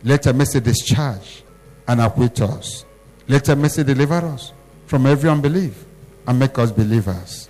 Let 0.02 0.24
your 0.24 0.34
mercy 0.34 0.60
discharge 0.60 1.42
and 1.86 2.00
acquit 2.00 2.40
us. 2.40 2.84
Let 3.28 3.46
your 3.46 3.56
mercy 3.56 3.84
deliver 3.84 4.14
us 4.14 4.52
from 4.86 5.06
every 5.06 5.30
unbelief 5.30 5.84
and 6.26 6.38
make 6.38 6.58
us 6.58 6.72
believers 6.72 7.48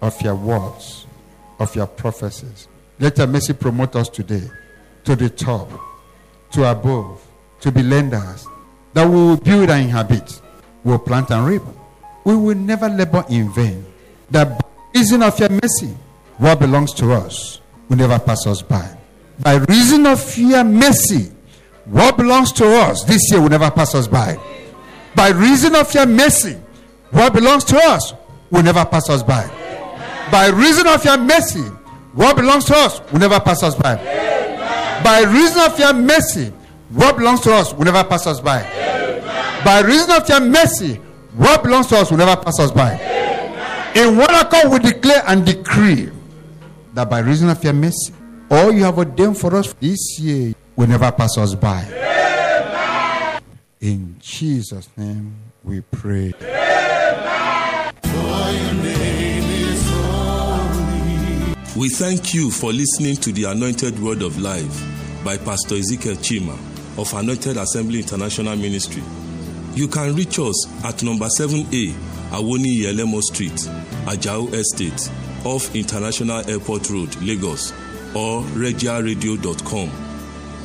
of 0.00 0.20
your 0.22 0.34
words, 0.36 1.06
of 1.58 1.74
your 1.74 1.86
prophecies. 1.86 2.68
Let 3.00 3.18
your 3.18 3.26
mercy 3.26 3.52
promote 3.52 3.96
us 3.96 4.08
today 4.08 4.48
to 5.04 5.16
the 5.16 5.30
top, 5.30 5.68
to 6.52 6.70
above, 6.70 7.24
to 7.60 7.72
be 7.72 7.82
lenders, 7.82 8.46
that 8.92 9.08
we 9.08 9.14
will 9.14 9.36
build 9.36 9.70
and 9.70 9.84
inhabit, 9.84 10.40
we 10.84 10.92
will 10.92 10.98
plant 10.98 11.30
and 11.30 11.46
reap. 11.46 11.62
We 12.24 12.36
will 12.36 12.56
never 12.56 12.88
labor 12.88 13.24
in 13.28 13.52
vain. 13.52 13.84
The 14.30 14.58
reason 14.94 15.22
of 15.22 15.38
your 15.38 15.48
mercy, 15.48 15.96
what 16.38 16.58
belongs 16.60 16.92
to 16.94 17.12
us 17.12 17.60
will 17.88 17.96
never 17.96 18.18
pass 18.18 18.46
us 18.46 18.62
by. 18.62 18.96
By 19.40 19.54
reason 19.54 20.06
of 20.06 20.36
your 20.36 20.64
mercy, 20.64 21.30
what 21.86 22.16
belongs 22.16 22.52
to 22.52 22.66
us 22.66 23.04
this 23.04 23.30
year 23.30 23.40
will 23.40 23.48
never 23.48 23.70
pass 23.70 23.94
us 23.94 24.06
by. 24.06 24.38
By 25.14 25.30
reason 25.30 25.74
of 25.74 25.92
your 25.94 26.06
mercy, 26.06 26.58
what 27.10 27.32
belongs 27.32 27.64
to 27.64 27.76
us 27.78 28.12
will 28.50 28.62
never 28.62 28.84
pass 28.84 29.08
us 29.08 29.22
by. 29.22 29.46
By 30.30 30.48
reason 30.48 30.86
of 30.86 31.04
your 31.04 31.16
mercy, 31.16 31.64
what 32.12 32.36
belongs 32.36 32.66
to 32.66 32.74
us 32.76 33.00
will 33.12 33.20
never 33.20 33.40
pass 33.40 33.62
us 33.62 33.74
by. 33.74 33.96
By 35.02 35.22
reason 35.22 35.62
of 35.62 35.78
your 35.78 35.94
mercy, 35.94 36.52
what 36.90 37.16
belongs 37.16 37.40
to 37.42 37.54
us 37.54 37.72
will 37.72 37.84
never 37.84 38.04
pass 38.04 38.26
us 38.26 38.40
by. 38.40 38.62
By 39.64 39.80
reason 39.80 40.10
of 40.10 40.28
your 40.28 40.40
mercy, 40.40 41.00
what 41.38 41.62
belongs 41.62 41.86
to 41.86 41.96
us 41.96 42.10
will 42.10 42.18
never 42.18 42.40
pass 42.42 42.58
us 42.60 42.70
by. 42.72 42.92
In 43.94 44.16
one 44.16 44.34
accord, 44.34 44.70
we 44.72 44.78
declare 44.90 45.22
and 45.26 45.46
decree 45.46 46.10
that 46.94 47.08
by 47.08 47.20
reason 47.20 47.48
of 47.48 47.62
your 47.62 47.72
mercy, 47.72 48.12
all 48.50 48.72
you 48.72 48.84
have 48.84 48.98
ordained 48.98 49.38
for 49.38 49.54
us 49.54 49.72
this 49.74 50.18
year 50.18 50.54
will 50.76 50.88
never 50.88 51.10
pass 51.12 51.38
us 51.38 51.54
by. 51.54 53.40
In 53.80 54.16
Jesus' 54.20 54.88
name 54.96 55.36
we 55.62 55.80
pray. 55.80 56.32
We 61.76 61.88
thank 61.90 62.34
you 62.34 62.50
for 62.50 62.72
listening 62.72 63.14
to 63.18 63.30
the 63.30 63.44
Anointed 63.44 64.00
Word 64.00 64.22
of 64.22 64.40
Life 64.40 64.84
by 65.24 65.36
Pastor 65.36 65.76
Ezekiel 65.76 66.16
Chima 66.16 66.58
of 66.98 67.12
Anointed 67.14 67.56
Assembly 67.56 68.00
International 68.00 68.56
Ministry. 68.56 69.02
You 69.78 69.86
can 69.86 70.12
reach 70.16 70.40
us 70.40 70.66
at 70.84 71.04
number 71.04 71.26
7A 71.38 71.92
Awoniyi 72.32 72.86
Elemo 72.90 73.22
Street, 73.22 73.52
Ajao 74.10 74.52
Estate, 74.52 75.08
off 75.46 75.72
International 75.72 76.42
Airport 76.50 76.90
Road, 76.90 77.14
Lagos, 77.22 77.70
or 78.12 78.42
regiaradio.com. 78.58 79.88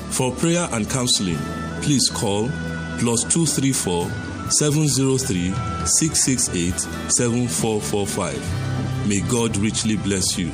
For 0.10 0.32
prayer 0.32 0.68
and 0.72 0.90
counseling, 0.90 1.38
please 1.84 2.10
call 2.10 2.50
plus 2.98 3.24
234 3.26 4.10
703 4.50 5.54
668 5.86 6.80
7445. 7.12 9.08
May 9.08 9.22
God 9.30 9.56
richly 9.58 9.96
bless 9.96 10.40
you. 10.40 10.50